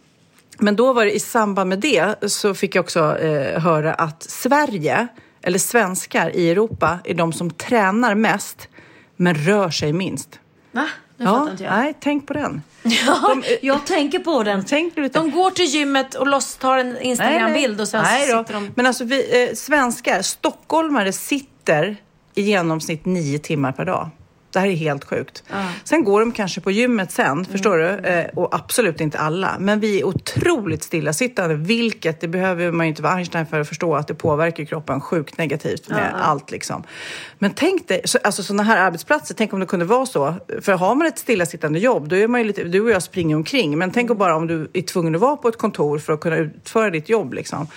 [0.58, 4.24] Men då var det i samband med det så fick jag också eh, höra att
[4.24, 5.08] Sverige,
[5.42, 8.68] eller svenskar i Europa, är de som tränar mest
[9.16, 10.40] men rör sig minst.
[10.72, 10.88] Va?
[11.18, 11.74] Nu Ja, fattar inte jag.
[11.74, 12.62] nej, tänk på den.
[12.84, 14.66] Ja, jag tänker på den.
[14.66, 15.20] Tänk lite.
[15.20, 18.72] De går till gymmet och loss, tar en Instagram-bild och sen Nej så sitter de...
[18.76, 21.98] Men alltså vi eh, svenskar, stockholmare sitter
[22.36, 24.10] i genomsnitt nio timmar per dag.
[24.56, 25.44] Det här är helt sjukt.
[25.84, 27.88] Sen går de kanske på gymmet sen, förstår du?
[27.88, 29.56] Eh, och absolut inte alla.
[29.60, 33.68] Men vi är otroligt stillasittande, vilket, det behöver man ju inte vara Einstein för att
[33.68, 36.84] förstå, att det påverkar kroppen sjukt negativt med allt liksom.
[37.40, 40.34] Men tänk dig, så, alltså sådana här arbetsplatser, tänk om det kunde vara så.
[40.62, 43.36] För har man ett stillasittande jobb, då är man ju lite, du och jag springer
[43.36, 43.78] omkring.
[43.78, 46.38] Men tänk bara om du är tvungen att vara på ett kontor för att kunna
[46.38, 47.68] utföra ditt jobb liksom.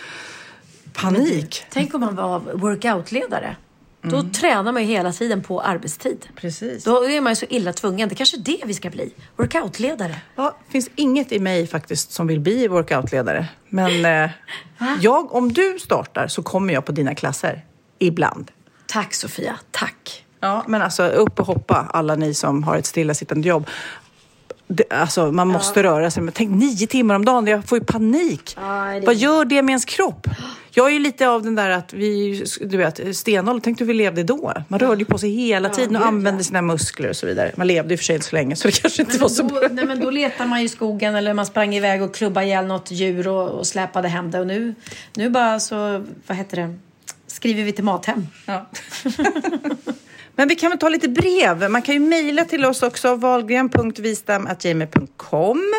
[0.92, 1.64] Panik.
[1.70, 3.56] Tänk om man var workoutledare.
[4.02, 6.26] Då tränar man ju hela tiden på arbetstid.
[6.36, 6.84] Precis.
[6.84, 8.08] Då är man ju så illa tvungen.
[8.08, 9.12] Det kanske är det vi ska bli.
[9.36, 10.16] Workoutledare.
[10.36, 13.46] Ja, det finns inget i mig faktiskt som vill bli workoutledare.
[13.68, 14.30] Men eh,
[15.00, 17.64] jag, om du startar så kommer jag på dina klasser.
[17.98, 18.50] Ibland.
[18.86, 20.24] Tack Sofia, tack.
[20.40, 23.66] Ja, men alltså upp och hoppa alla ni som har ett stillasittande jobb.
[24.68, 26.22] Det, alltså man måste röra sig.
[26.22, 28.56] Men tänk nio timmar om dagen, jag får ju panik.
[28.60, 30.26] Ja, det- Vad gör det med ens kropp?
[30.78, 33.94] Jag är ju lite av den där att vi, du vet, stenålder, tänk hur vi
[33.94, 34.52] levde då.
[34.68, 37.52] Man rörde ju på sig hela tiden och använde sina muskler och så vidare.
[37.56, 39.48] Man levde ju för sig inte så länge så det kanske inte var så Då,
[39.48, 39.68] bra.
[39.70, 42.66] nej, men då letar man ju i skogen eller man sprang iväg och klubbade ihjäl
[42.66, 44.40] något djur och, och släpade hem det.
[44.40, 44.74] Och nu,
[45.14, 46.74] nu bara så, vad heter det,
[47.26, 48.26] skriver vi till Mathem.
[48.46, 48.66] Ja.
[50.38, 51.70] Men vi kan väl ta lite brev.
[51.70, 55.74] Man kan ju mejla till oss också, valgren.vistam.gmail.com.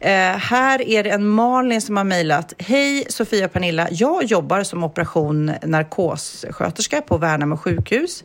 [0.00, 2.54] Eh, här är det en Malin som har mejlat.
[2.58, 3.88] Hej Sofia och Pernilla.
[3.90, 8.24] Jag jobbar som operation narkossköterska på Värnamo sjukhus.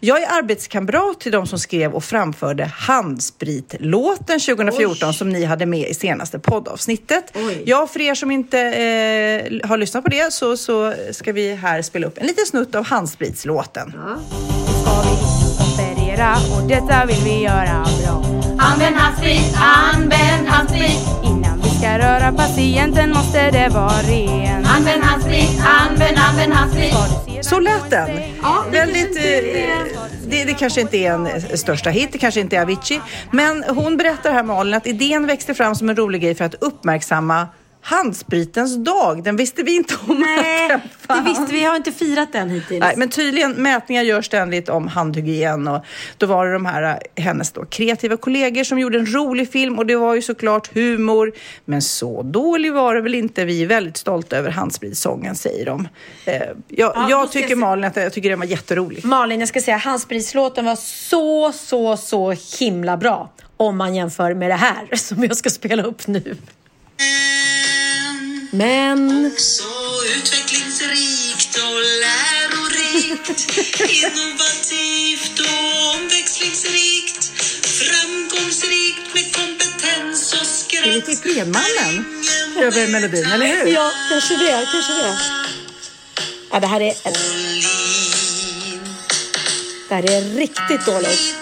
[0.00, 5.88] Jag är arbetskamrat till de som skrev och framförde handspritlåten 2014 som ni hade med
[5.88, 7.32] i senaste poddavsnittet.
[7.34, 7.62] Oj.
[7.66, 11.82] Ja, för er som inte eh, har lyssnat på det så, så ska vi här
[11.82, 13.92] spela upp en liten snutt av handspritslåten.
[13.96, 14.61] vi
[16.12, 18.24] operera och detta vill vi göra bra.
[18.58, 19.56] Använd handsprit,
[19.94, 21.00] använd handsprit.
[21.24, 24.66] Innan vi ska röra patienten måste det vara ren.
[24.66, 26.94] Använd handsprit, använd, använd handsprit.
[27.44, 28.10] Så lät den.
[28.72, 29.22] Väldigt, eh,
[30.26, 33.00] det, det kanske inte är en eh, största hit, det kanske inte är Avicii.
[33.30, 36.54] Men hon berättar här Malin att idén växte fram som en rolig grej för att
[36.54, 37.46] uppmärksamma
[37.84, 39.22] handspritens dag.
[39.24, 40.68] Den visste vi inte om Nej,
[41.08, 41.52] det visste vi.
[41.58, 42.80] Vi har inte firat den hittills.
[42.80, 45.84] Nej, men tydligen, mätningar görs ständigt om handhygien och
[46.18, 46.82] då var det de här,
[47.14, 50.74] eh, hennes då, kreativa kollegor som gjorde en rolig film och det var ju såklart
[50.74, 51.32] humor.
[51.64, 53.44] Men så dålig var det väl inte.
[53.44, 55.88] Vi är väldigt stolta över handspritssången, säger de.
[56.24, 59.04] Eh, jag Ja, jag jag tycker se- Malin att jag tycker den var jätterolig.
[59.04, 63.30] Malin, jag ska säga handspritslåten var så, så, så himla bra.
[63.56, 66.36] Om man jämför med det här som jag ska spela upp nu.
[68.54, 69.32] Men...
[69.36, 69.64] Så
[70.16, 77.32] utvecklingsrikt och lärorikt Innovativt och omväxlingsrikt
[77.64, 82.22] Framgångsrikt med kompetens och Är det skratt till Fredmannen?
[82.52, 83.66] Ingen över melodin, eller hur?
[83.66, 84.68] Ja, kanske det.
[84.72, 85.16] Kanske det.
[86.50, 86.94] Ja, det här är...
[89.88, 91.34] Det här är riktigt dåligt.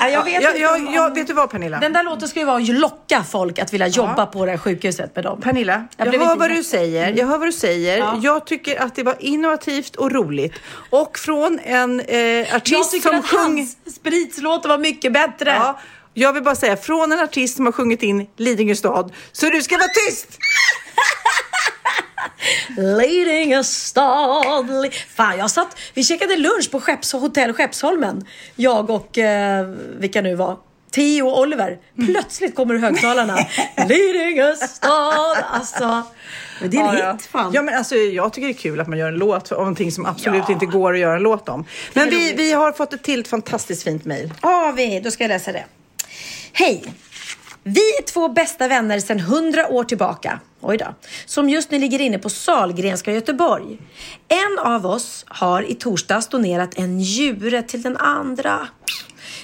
[0.00, 1.80] Ja, jag vet ja, inte ja, om- ja, vet du vad Pernilla?
[1.80, 4.58] Den där låten ska ju vara att locka folk att vilja jobba på det här
[4.58, 5.40] sjukhuset med dem.
[5.40, 7.14] Pernilla, jag, blev hör vad du säger.
[7.16, 7.98] Jag hör vad du säger.
[7.98, 8.20] Ja.
[8.22, 10.52] Jag tycker att det var innovativt och roligt.
[10.90, 13.40] Och från en eh, Jag artist som sjöng...
[13.40, 15.50] hans spritslåt var mycket bättre.
[15.50, 15.78] Ja,
[16.14, 19.62] jag vill bara säga, från en artist som har sjungit in Lidingö stad, så du
[19.62, 20.38] ska vara tyst!
[22.76, 24.70] Lidingö stad.
[24.82, 28.26] li- Fan, jag satt, vi käkade lunch på Skepps, hotell Skeppsholmen.
[28.56, 29.66] Jag och, eh,
[29.98, 30.56] vilka nu var,
[30.90, 31.78] Theo och Oliver.
[32.06, 33.36] Plötsligt kommer högtalarna.
[33.88, 35.36] Lidingö stad.
[35.50, 36.02] Alltså,
[36.60, 37.50] men det är en Ja, hit fan.
[37.54, 39.92] Ja, men alltså, jag tycker det är kul att man gör en låt om någonting
[39.92, 40.52] som absolut Ja.
[40.52, 41.64] inte går att göra en låt om.
[41.92, 42.38] Men vi, roligt.
[42.38, 44.32] vi har fått ett till fantastiskt fint mejl.
[44.40, 45.00] Har vi?
[45.00, 45.64] Då ska jag läsa det.
[46.52, 46.84] Hej!
[47.68, 50.40] Vi är två bästa vänner sedan 100 år tillbaka.
[50.60, 50.94] Oj då.
[51.26, 53.78] Som just nu ligger inne på Salgrenska i Göteborg.
[54.28, 58.68] En av oss har i torsdags donerat en njure till den andra.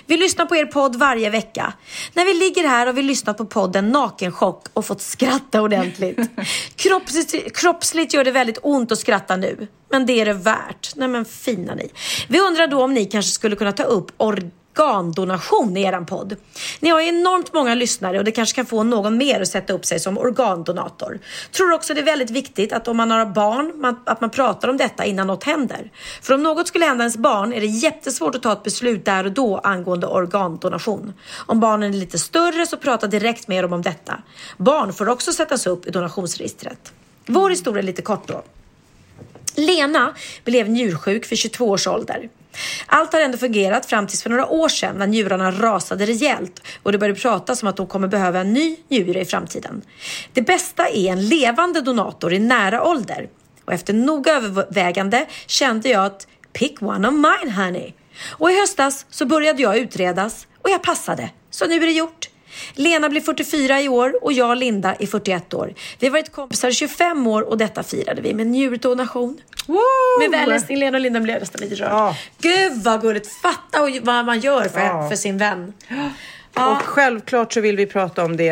[0.06, 1.72] Vi lyssnar på er podd varje vecka.
[2.14, 6.18] När vi ligger här har vi lyssnat på podden Nakenchock och fått skratta ordentligt.
[6.76, 9.66] Kroppsligt, kroppsligt gör det väldigt ont att skratta nu.
[9.90, 10.92] Men det är det värt.
[10.96, 11.90] Nej men fina ni.
[12.28, 14.12] Vi undrar då om ni kanske skulle kunna ta upp
[14.78, 16.36] organdonation i eran podd.
[16.80, 19.84] Ni har enormt många lyssnare och det kanske kan få någon mer att sätta upp
[19.84, 21.18] sig som organdonator.
[21.52, 24.68] Tror också det är väldigt viktigt att om man har barn, man, att man pratar
[24.68, 25.90] om detta innan något händer.
[26.22, 29.24] För om något skulle hända ens barn är det jättesvårt att ta ett beslut där
[29.24, 31.12] och då angående organdonation.
[31.46, 34.22] Om barnen är lite större så prata direkt med dem om detta.
[34.56, 36.92] Barn får också sättas upp i donationsregistret.
[37.26, 38.42] Vår historia är lite kort då.
[39.54, 40.14] Lena
[40.44, 42.28] blev njursjuk vid 22 års ålder.
[42.86, 46.92] Allt har ändå fungerat fram tills för några år sedan när njurarna rasade rejält och
[46.92, 49.82] det började pratas om att de kommer behöva en ny njure i framtiden.
[50.32, 53.28] Det bästa är en levande donator i nära ålder.
[53.64, 57.92] Och efter noga övervägande kände jag att pick one of mine honey.
[58.28, 61.30] Och i höstas så började jag utredas och jag passade.
[61.50, 62.31] Så nu är det gjort.
[62.74, 65.74] Lena blir 44 i år och jag, Linda, är 41 år.
[65.98, 69.40] Vi har varit kompisar i 25 år och detta firade vi med njurdonation.
[70.20, 71.90] Med välhälsning Lena och Linda blev jag nästan lite rörd.
[71.90, 72.16] Ja.
[72.40, 73.28] Gud vad gulligt!
[73.42, 75.08] Fatta vad man gör för, Ja.
[75.08, 75.72] för sin vän.
[76.54, 78.48] Och självklart så vill vi prata om det,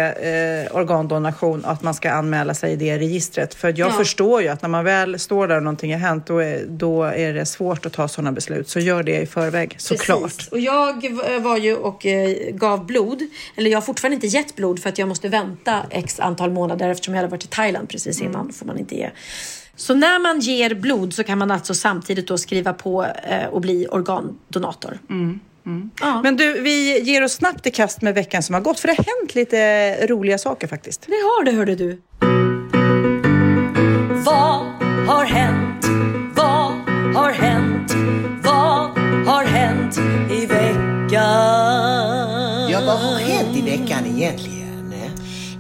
[0.69, 3.55] eh, organdonation, att man ska anmäla sig i det registret.
[3.55, 3.93] För jag Ja.
[3.93, 7.03] förstår ju att när man väl står där och någonting har hänt, då är, då
[7.05, 8.69] är det svårt att ta sådana beslut.
[8.69, 10.49] Så gör det i förväg, såklart.
[10.51, 13.23] Och jag v- var ju och eh, gav blod.
[13.57, 16.89] Eller jag har fortfarande inte gett blod för att jag måste vänta x antal månader
[16.89, 18.33] eftersom jag hade varit i Thailand precis Mm.
[18.33, 18.53] innan.
[18.53, 19.11] får man inte ge.
[19.77, 23.61] Så när man ger blod så kan man alltså samtidigt då skriva på eh, och
[23.61, 24.99] bli organdonator.
[26.01, 26.21] Ja.
[26.23, 28.95] Men du, vi ger oss snabbt i kast med veckan som har gått, för det
[28.97, 31.07] har hänt lite roliga saker faktiskt.
[31.07, 32.03] Det har det hörde du.
[34.25, 34.67] Vad
[35.07, 35.87] har hänt?
[36.35, 36.73] Vad
[37.15, 37.50] har hänt?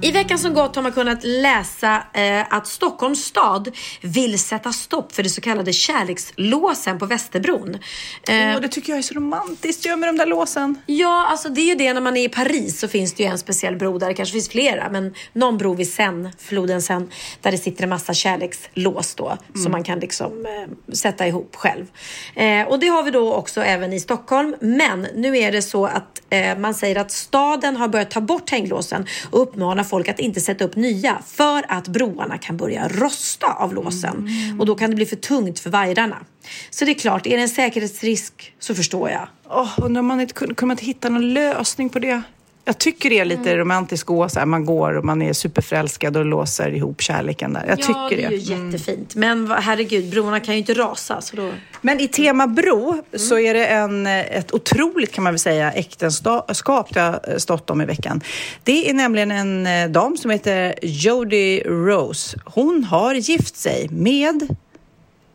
[0.02, 5.12] I veckan som gått har man kunnat läsa eh, att Stockholms stad vill sätta stopp
[5.12, 7.74] för det så kallade kärlekslåsen på Västerbron.
[7.74, 10.78] Eh, Åh, det tycker jag är så romantiskt, gör med de där låsen.
[10.86, 13.28] Ja, alltså det är ju det när man är i Paris så finns det ju
[13.28, 14.08] en speciell bro där.
[14.08, 17.06] Det kanske finns flera, men någon bro vid Seine, floden Seine,
[17.40, 21.86] där det sitter en massa kärlekslås då som man kan liksom eh, sätta ihop själv.
[22.34, 24.56] Eh, och det har vi då också även i Stockholm.
[24.60, 28.50] Men nu är det så att eh, man säger att staden har börjat ta bort
[28.50, 33.46] hänglåsen och uppmanar folk att inte sätta upp nya för att broarna kan börja rosta
[33.46, 34.28] av låsen
[34.58, 36.16] och då kan det bli för tungt för vajrarna.
[36.70, 39.28] Så det är klart, är det en säkerhetsrisk så förstår jag.
[39.44, 42.22] Oh, undrar om man inte kunde, kunde man inte hitta någon lösning på det?
[42.70, 43.56] Jag tycker det är lite Mm.
[43.58, 47.52] romantiskt att gå så här, man går och man är superförälskad och låser ihop kärleken
[47.52, 47.64] där.
[47.68, 48.70] Jag ja, tycker det är ju Mm.
[48.70, 49.14] jättefint.
[49.14, 51.20] Men herregud, broarna kan ju inte rasa.
[51.20, 51.50] Så då...
[51.80, 56.94] Men i tema bro så är det en, ett otroligt kan man väl säga äktenskap
[56.94, 58.20] det har stått om i veckan.
[58.64, 62.38] Det är nämligen en eh, dam som heter Jodie Rose.
[62.44, 64.48] Hon har gift sig med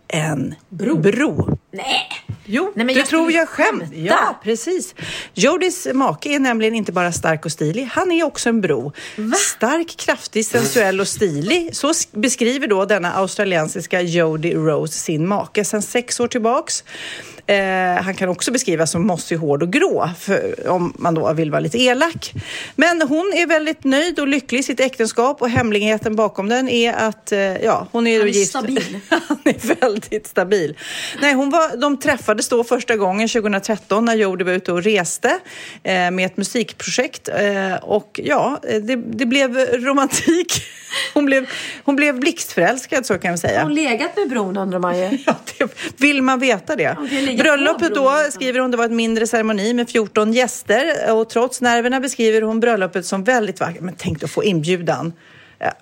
[0.08, 0.98] en bro.
[0.98, 1.58] bro.
[1.76, 2.08] Nej!
[2.48, 3.82] Jo, Nej, men du jag tror jag skämt.
[3.82, 3.96] skämta.
[3.96, 4.96] Ja, precis.
[5.34, 8.94] Jodis make är nämligen inte bara stark och stilig, han är också en bro.
[9.56, 11.76] Stark, kraftig, sensuell och stilig.
[11.76, 16.84] Så beskriver då denna australiensiska Jodie Rose sin make sedan sex år tillbaks.
[17.48, 21.52] Eh, han kan också beskrivas som mossig, hård och grå, för, om man då vill
[21.52, 22.34] vara lite elak.
[22.76, 26.94] Men hon är väldigt nöjd och lycklig i sitt äktenskap och hemligheten bakom den är
[26.94, 28.50] att eh, ja, hon är, Han är gift.
[28.50, 29.00] stabil.
[29.10, 30.78] han är väldigt stabil.
[31.22, 35.40] Nej, hon var de träffades då första gången 2013 när Jody var ute och reste
[35.84, 37.30] eh, med ett musikprojekt.
[37.30, 40.64] Eh, och ja, det, det blev romantik.
[41.14, 41.50] Hon blev,
[41.84, 43.60] hon blev blixtförälskad så kan vi säga.
[43.60, 45.18] Har hon legat med bron undrar man ju.
[45.26, 46.96] Ja, det, vill man veta det?
[46.96, 51.62] på Bröllopet då skriver hon det var ett mindre ceremoni med 14 gäster och trots
[51.62, 53.82] nerverna beskriver hon bröllopet som väldigt vackert.
[53.82, 55.14] Men tänk att få inbjudan.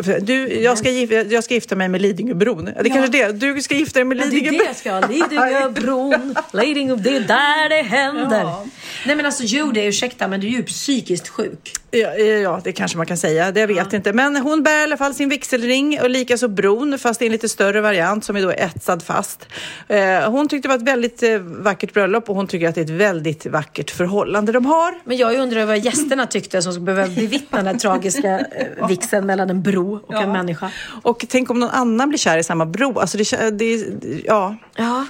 [0.06, 2.70] Ja, Du, jag, ska gifta, jag ska gifta mig med Lidingöbron.
[2.76, 3.54] Ja, det är kanske är det.
[3.54, 4.76] Du ska gifta dig med Ja, det Lidingöbron.
[4.76, 5.00] ska.
[5.00, 8.42] Lidingöbron, Lidingö, det är där det händer.
[8.42, 8.66] Ja.
[9.06, 11.72] Nej men alltså Judy, ursäkta men du är ju psykiskt sjuk.
[11.96, 13.52] Ja, ja, det kanske man kan säga.
[13.52, 14.14] Det jag vet inte.
[14.14, 17.50] Men hon bär i alla fall sin vigselring och likaså bron, fast i en lite
[17.50, 19.48] större variant som är då etsad fast.
[19.88, 22.82] Eh, hon tyckte det var ett väldigt eh, vackert bröllop och hon tycker att det
[22.82, 25.02] är ett väldigt vackert förhållande de har.
[25.04, 29.26] Men jag undrar vad gästerna tyckte som skulle behöva bevittna den här tragiska eh, vigseln
[29.26, 30.72] mellan en bro och en människa.
[31.04, 33.00] Och tänk om någon annan blir kär i samma bro.
[33.00, 33.86] Alltså det, det,
[34.26, 34.56] ja.
[34.76, 35.06] Ja.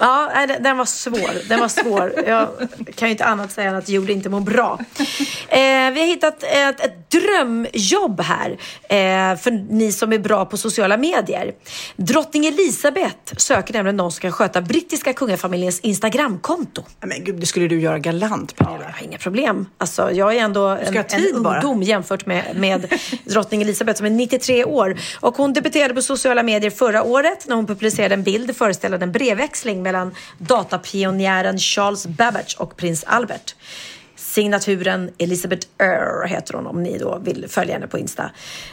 [0.00, 1.48] Ja, nej, den- var svår.
[1.48, 2.12] Den var svår.
[2.26, 2.48] Jag
[2.94, 4.78] kan ju inte annat säga än att Judy inte mår bra.
[5.48, 5.58] Eh,
[5.92, 8.50] vi har hittat ett, ett drömjobb här
[8.82, 11.52] eh, för ni som är bra på sociala medier.
[11.96, 16.82] Drottning Elizabeth söker nämligen någon som kan sköta brittiska kungafamiljens Instagramkonto.
[17.00, 19.66] Men gud, det skulle du göra galant, Ja, jag har inga problem.
[19.78, 20.96] Alltså, jag är ändå en,
[21.34, 21.54] en bara.
[21.60, 22.94] ungdom jämfört med, med
[23.24, 24.96] drottning Elizabeth som är 93 år.
[25.20, 29.12] Och hon debuterade på sociala medier förra året när hon publicerade en bild föreställande en
[29.12, 33.54] brevväxling mellan datapionjären Charles Babbage och prins Albert.
[34.16, 38.30] Signaturen Elizabeth Earl heter hon om ni då vill följa henne på Insta.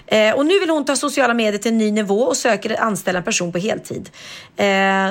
[0.07, 3.19] Eh, och nu vill hon ta sociala medier till en ny nivå och söker anställa
[3.19, 4.09] en person på heltid.
[4.55, 4.65] Eh,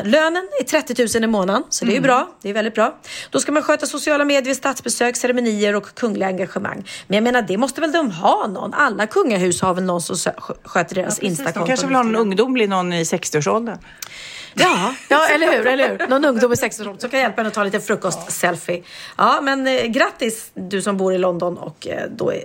[0.05, 2.29] lönen är 30 000 i månaden, så det är ju bra.
[2.43, 2.99] Det är väldigt bra.
[3.31, 6.89] Då ska man sköta sociala medier vid statsbesök, ceremonier och kungliga engagemang.
[7.07, 8.75] Men jag menar, det måste väl de ha någon?
[8.75, 10.33] Alla kungahus har väl någon som
[10.65, 11.67] sköter deras De Instakonton.
[11.67, 13.79] kanske vill ha någon ungdomlig, någon i 60-årsåldern.
[14.59, 16.09] Ja, ja eller hur, eller hur?
[16.09, 18.83] Någon ungdom i 16 år som kan hjälpa henne att ta lite frukost-selfie.
[19.19, 22.43] Ja, men eh, grattis du som bor i London och eh, då är,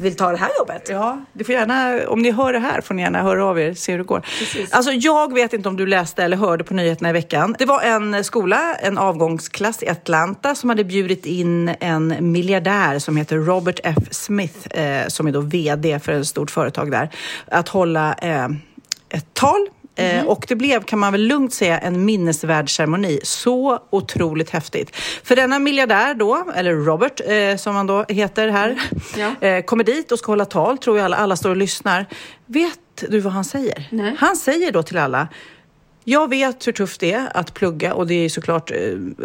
[0.00, 0.88] vill ta det här jobbet.
[0.88, 3.74] Ja, det får gärna, om ni hör det här får ni gärna höra av er,
[3.74, 4.26] se hur det går.
[4.70, 7.56] Alltså, jag vet inte om du läste eller hörde på nyheterna i veckan.
[7.58, 13.16] Det var en skola, en avgångsklass i Atlanta som hade bjudit in en miljardär som
[13.16, 13.96] heter Robert F.
[14.10, 17.10] Smith, eh, som är då VD för ett stort företag där,
[17.46, 18.48] att hålla eh,
[19.08, 23.20] ett tal Eh, och det blev, kan man väl lugnt säga, en minnesvärd ceremoni.
[23.22, 24.96] Så otroligt häftigt.
[25.24, 28.80] För denna miljardär då, eller Robert eh, som han då heter här,
[29.40, 32.06] eh, kommer dit och ska hålla tal, tror jag alla, alla står och lyssnar.
[32.46, 32.78] Vet
[33.08, 33.88] du vad han säger?
[33.90, 34.16] Nej.
[34.18, 35.28] Han säger då till alla,
[36.04, 38.78] jag vet hur tufft det är att plugga och det är såklart eh,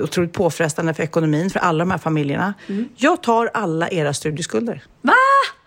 [0.03, 2.53] otroligt påfrestande för ekonomin för alla de här familjerna.
[2.95, 4.83] Jag tar alla era studieskulder.
[5.01, 5.13] Va?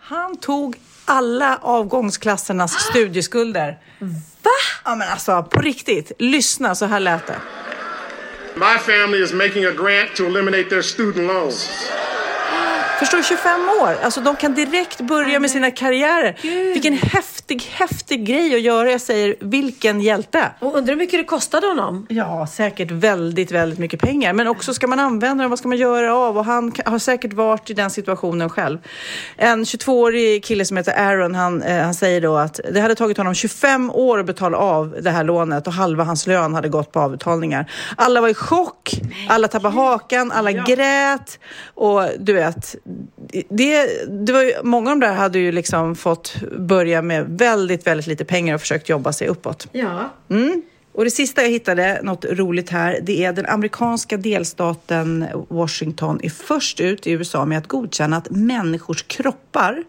[0.00, 0.76] Han tog
[1.10, 3.78] alla avgångsklassernas studieskulder.
[4.42, 4.50] Va?
[4.84, 7.36] Ja men alltså på riktigt, lyssna så här lät det.
[8.54, 11.70] My family is making a grant to eliminate their student loans.
[13.00, 13.96] Förstår du, 25 år.
[14.02, 16.36] Alltså de kan direkt börja med sina karriärer.
[16.72, 18.90] Vilken häftig, häftig grej att göra.
[18.90, 20.50] Jag säger, vilken hjälte.
[20.60, 22.06] Och undrar hur mycket det kostade honom?
[22.08, 24.32] Ja, säkert väldigt, väldigt mycket pengar.
[24.32, 26.38] Men också ska man använda dem, vad ska man göra av?
[26.38, 28.78] Och han har säkert varit i den situationen själv.
[29.36, 33.16] En 22-årig kille som heter Aaron, han, eh, han säger då att det hade tagit
[33.16, 36.92] honom 25 år att betala av det här lånet och halva hans lön hade gått
[36.92, 37.70] på avbetalningar.
[37.96, 38.90] Alla var i chock,
[39.28, 41.38] alla tappade hakan, alla grät
[41.74, 42.76] och du vet,
[43.48, 47.86] det, det var ju, många av de där hade ju liksom fått börja med väldigt,
[47.86, 49.68] väldigt lite pengar och försökt jobba sig uppåt.
[49.72, 50.10] Ja.
[50.30, 50.62] Mm.
[50.92, 56.30] Och det sista jag hittade, något roligt här, det är den amerikanska delstaten Washington är
[56.30, 59.84] först ut i USA med att godkänna att människors kroppar,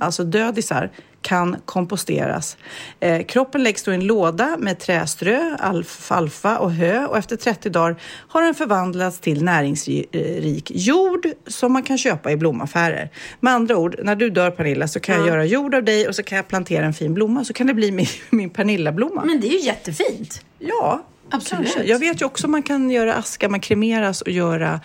[0.00, 0.90] alltså dödisar,
[1.26, 2.56] kan komposteras.
[3.00, 7.70] Eh, kroppen läggs då i en låda med träströ, alfalfa och hö och efter 30
[7.70, 7.96] dagar
[8.28, 13.10] har den förvandlats till näringsrik jord som man kan köpa i blomaffärer.
[13.40, 15.28] Med andra ord, när du dör Pernilla så kan jag Ja.
[15.28, 17.74] göra jord av dig och så kan jag plantera en fin blomma så kan det
[17.74, 19.22] bli min, min Pernilla-blomma.
[19.24, 20.40] Men det är ju jättefint.
[20.58, 21.64] Ja, Absolut.
[21.74, 21.90] kanske.
[21.90, 24.80] Jag vet ju också man kan göra aska, man kremeras och göra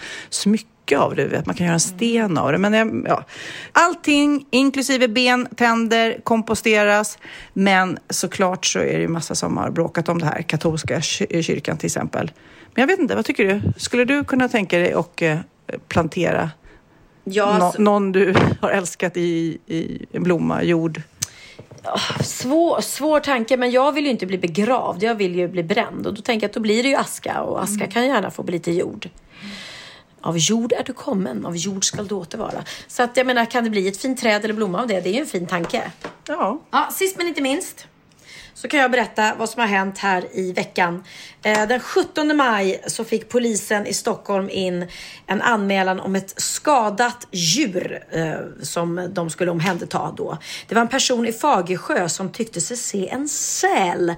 [0.91, 1.25] smycke av det.
[1.25, 1.45] Vet.
[1.45, 2.57] Man kan göra en sten av det.
[2.57, 3.23] Men jag- ja.
[3.73, 7.17] Allting, inklusive ben, tänder, komposteras.
[7.53, 10.41] Men såklart så är det ju massa som har bråkat om det här.
[10.41, 12.31] Katolska ky- kyrkan till exempel.
[12.75, 13.61] Men jag vet inte, vad tycker du?
[13.77, 15.37] Skulle du kunna tänka dig att eh,
[15.87, 16.51] plantera
[17.23, 21.01] Ja, nå- alltså- någon du har älskat i, i blomma, jord?
[22.23, 25.03] Svår, svår tanke, men jag vill ju inte bli begravd.
[25.03, 26.07] Jag vill ju bli bränd.
[26.07, 27.41] Och då tänker jag att då blir det ju aska.
[27.41, 29.09] Och aska kan gärna få bli lite jord.
[30.21, 32.63] Av jord är du kommen, av jord skall du återvara.
[32.87, 35.01] Så att jag menar, kan det bli ett fint träd eller blomma av det?
[35.01, 35.91] Det är ju en fin tanke.
[36.27, 36.61] Ja.
[36.71, 37.87] Ja, sist men inte minst.
[38.53, 41.03] så kan jag berätta vad som har hänt här i veckan.
[41.43, 44.87] Eh, den 17 maj så fick polisen i Stockholm in
[45.27, 50.37] en anmälan om ett skadat djur eh, som de skulle omhänderta då.
[50.67, 54.13] Det var en person i Fagersjö som tyckte sig se en säl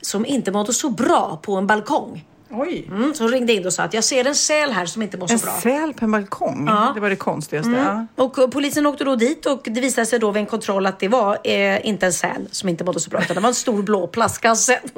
[0.00, 2.24] som inte mådde så bra på en balkong.
[2.50, 2.84] Oj.
[2.88, 5.18] Mm, så hon ringde in och sa att jag ser en säl här som inte
[5.18, 5.60] mår så En bra.
[5.62, 6.64] säl på en balkong?
[6.66, 6.92] Ja.
[6.94, 7.70] Det var det konstigaste.
[7.70, 7.84] Mm.
[7.84, 8.06] Ja.
[8.24, 11.00] Och eh, polisen åkte då dit och det visade sig då vid en kontroll att
[11.00, 13.54] det var eh, inte en säl som inte mådde så bra utan det var en
[13.54, 14.80] stor blå plastkasse.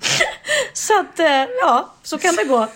[0.72, 1.26] så att, eh,
[1.60, 2.66] ja, så kan det gå.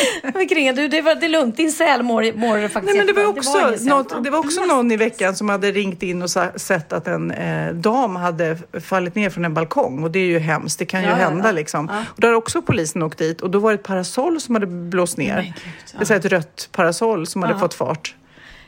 [0.34, 3.14] Men Kring, du, det, var, det är lugnt, din säl mår, mår faktiskt Nej, men
[3.14, 3.88] det var också, ingen säl.
[3.88, 7.30] något, det var också någon i veckan som hade ringt in och sett att en
[7.30, 11.00] eh, dam hade fallit ner från en balkong och det är ju hemskt, det kan
[11.00, 11.52] ju Ja, ja, hända ja.
[11.52, 11.88] liksom.
[11.92, 12.04] Ja.
[12.08, 14.66] Och då har också polisen åkt dit och då var det ett parasoll som hade
[14.66, 15.36] blåst ner.
[15.36, 15.54] Men gud,
[15.98, 18.14] Det säga ett rött parasoll som hade fått fart.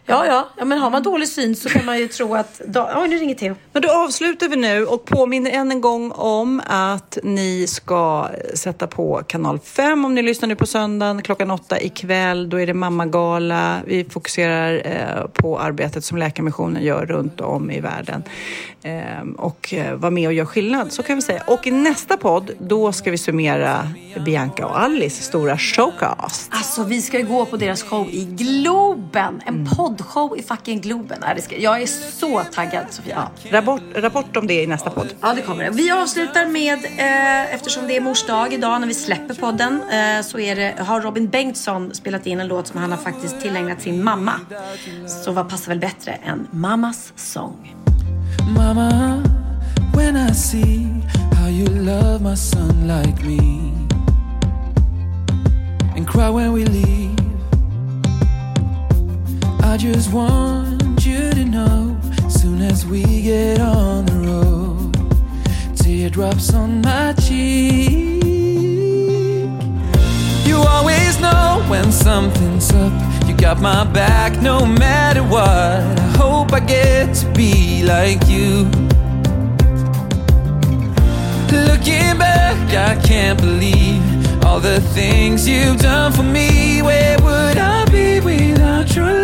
[0.06, 2.60] Ja, ja, ja, men har man dålig syn så kan man ju tro att...
[2.96, 3.54] Oj, nu ringer Theo.
[3.72, 8.86] Men då avslutar vi nu och påminner än en gång om att ni ska sätta
[8.86, 12.50] på kanal 5 om ni lyssnar nu på söndagen klockan åtta ikväll.
[12.50, 13.80] Då är det mammagala.
[13.86, 18.22] Vi fokuserar eh, på arbetet som Läkarmissionen gör runt om i världen.
[18.82, 21.42] Eh, och eh, var med och gör skillnad, så kan vi säga.
[21.46, 23.88] Och i nästa podd, då ska vi summera
[24.24, 26.50] Bianca och Alice stora showcast.
[26.50, 29.42] Alltså vi ska ju gå på deras show i Globen.
[29.46, 29.66] En Mm.
[29.96, 31.18] Poddshow i fucking Globen.
[31.58, 33.28] Jag är så taggad Sofia.
[33.50, 35.14] Rapport, rapport om det i nästa podd.
[35.20, 35.70] Ja, det kommer det.
[35.70, 40.22] Vi avslutar med, eh, eftersom det är mors dag idag när vi släpper podden, eh,
[40.22, 43.82] så är det, har Robin Bengtsson spelat in en låt som han har faktiskt tillägnat
[43.82, 44.32] sin mamma.
[45.06, 47.74] Så vad passar väl bättre än mammas sång?
[48.56, 49.22] Mama,
[49.96, 50.86] when I see
[51.40, 53.70] how you love my son like me
[55.96, 57.23] and cry when we leave,
[59.74, 61.98] I just want you to know
[62.28, 68.22] soon as we get on the road, teardrops on my cheek.
[70.46, 72.92] You always know when something's up.
[73.26, 75.42] You got my back no matter what.
[75.42, 78.70] I hope I get to be like you.
[81.50, 86.80] Looking back, I can't believe all the things you've done for me.
[86.80, 89.23] Where would I be without your love?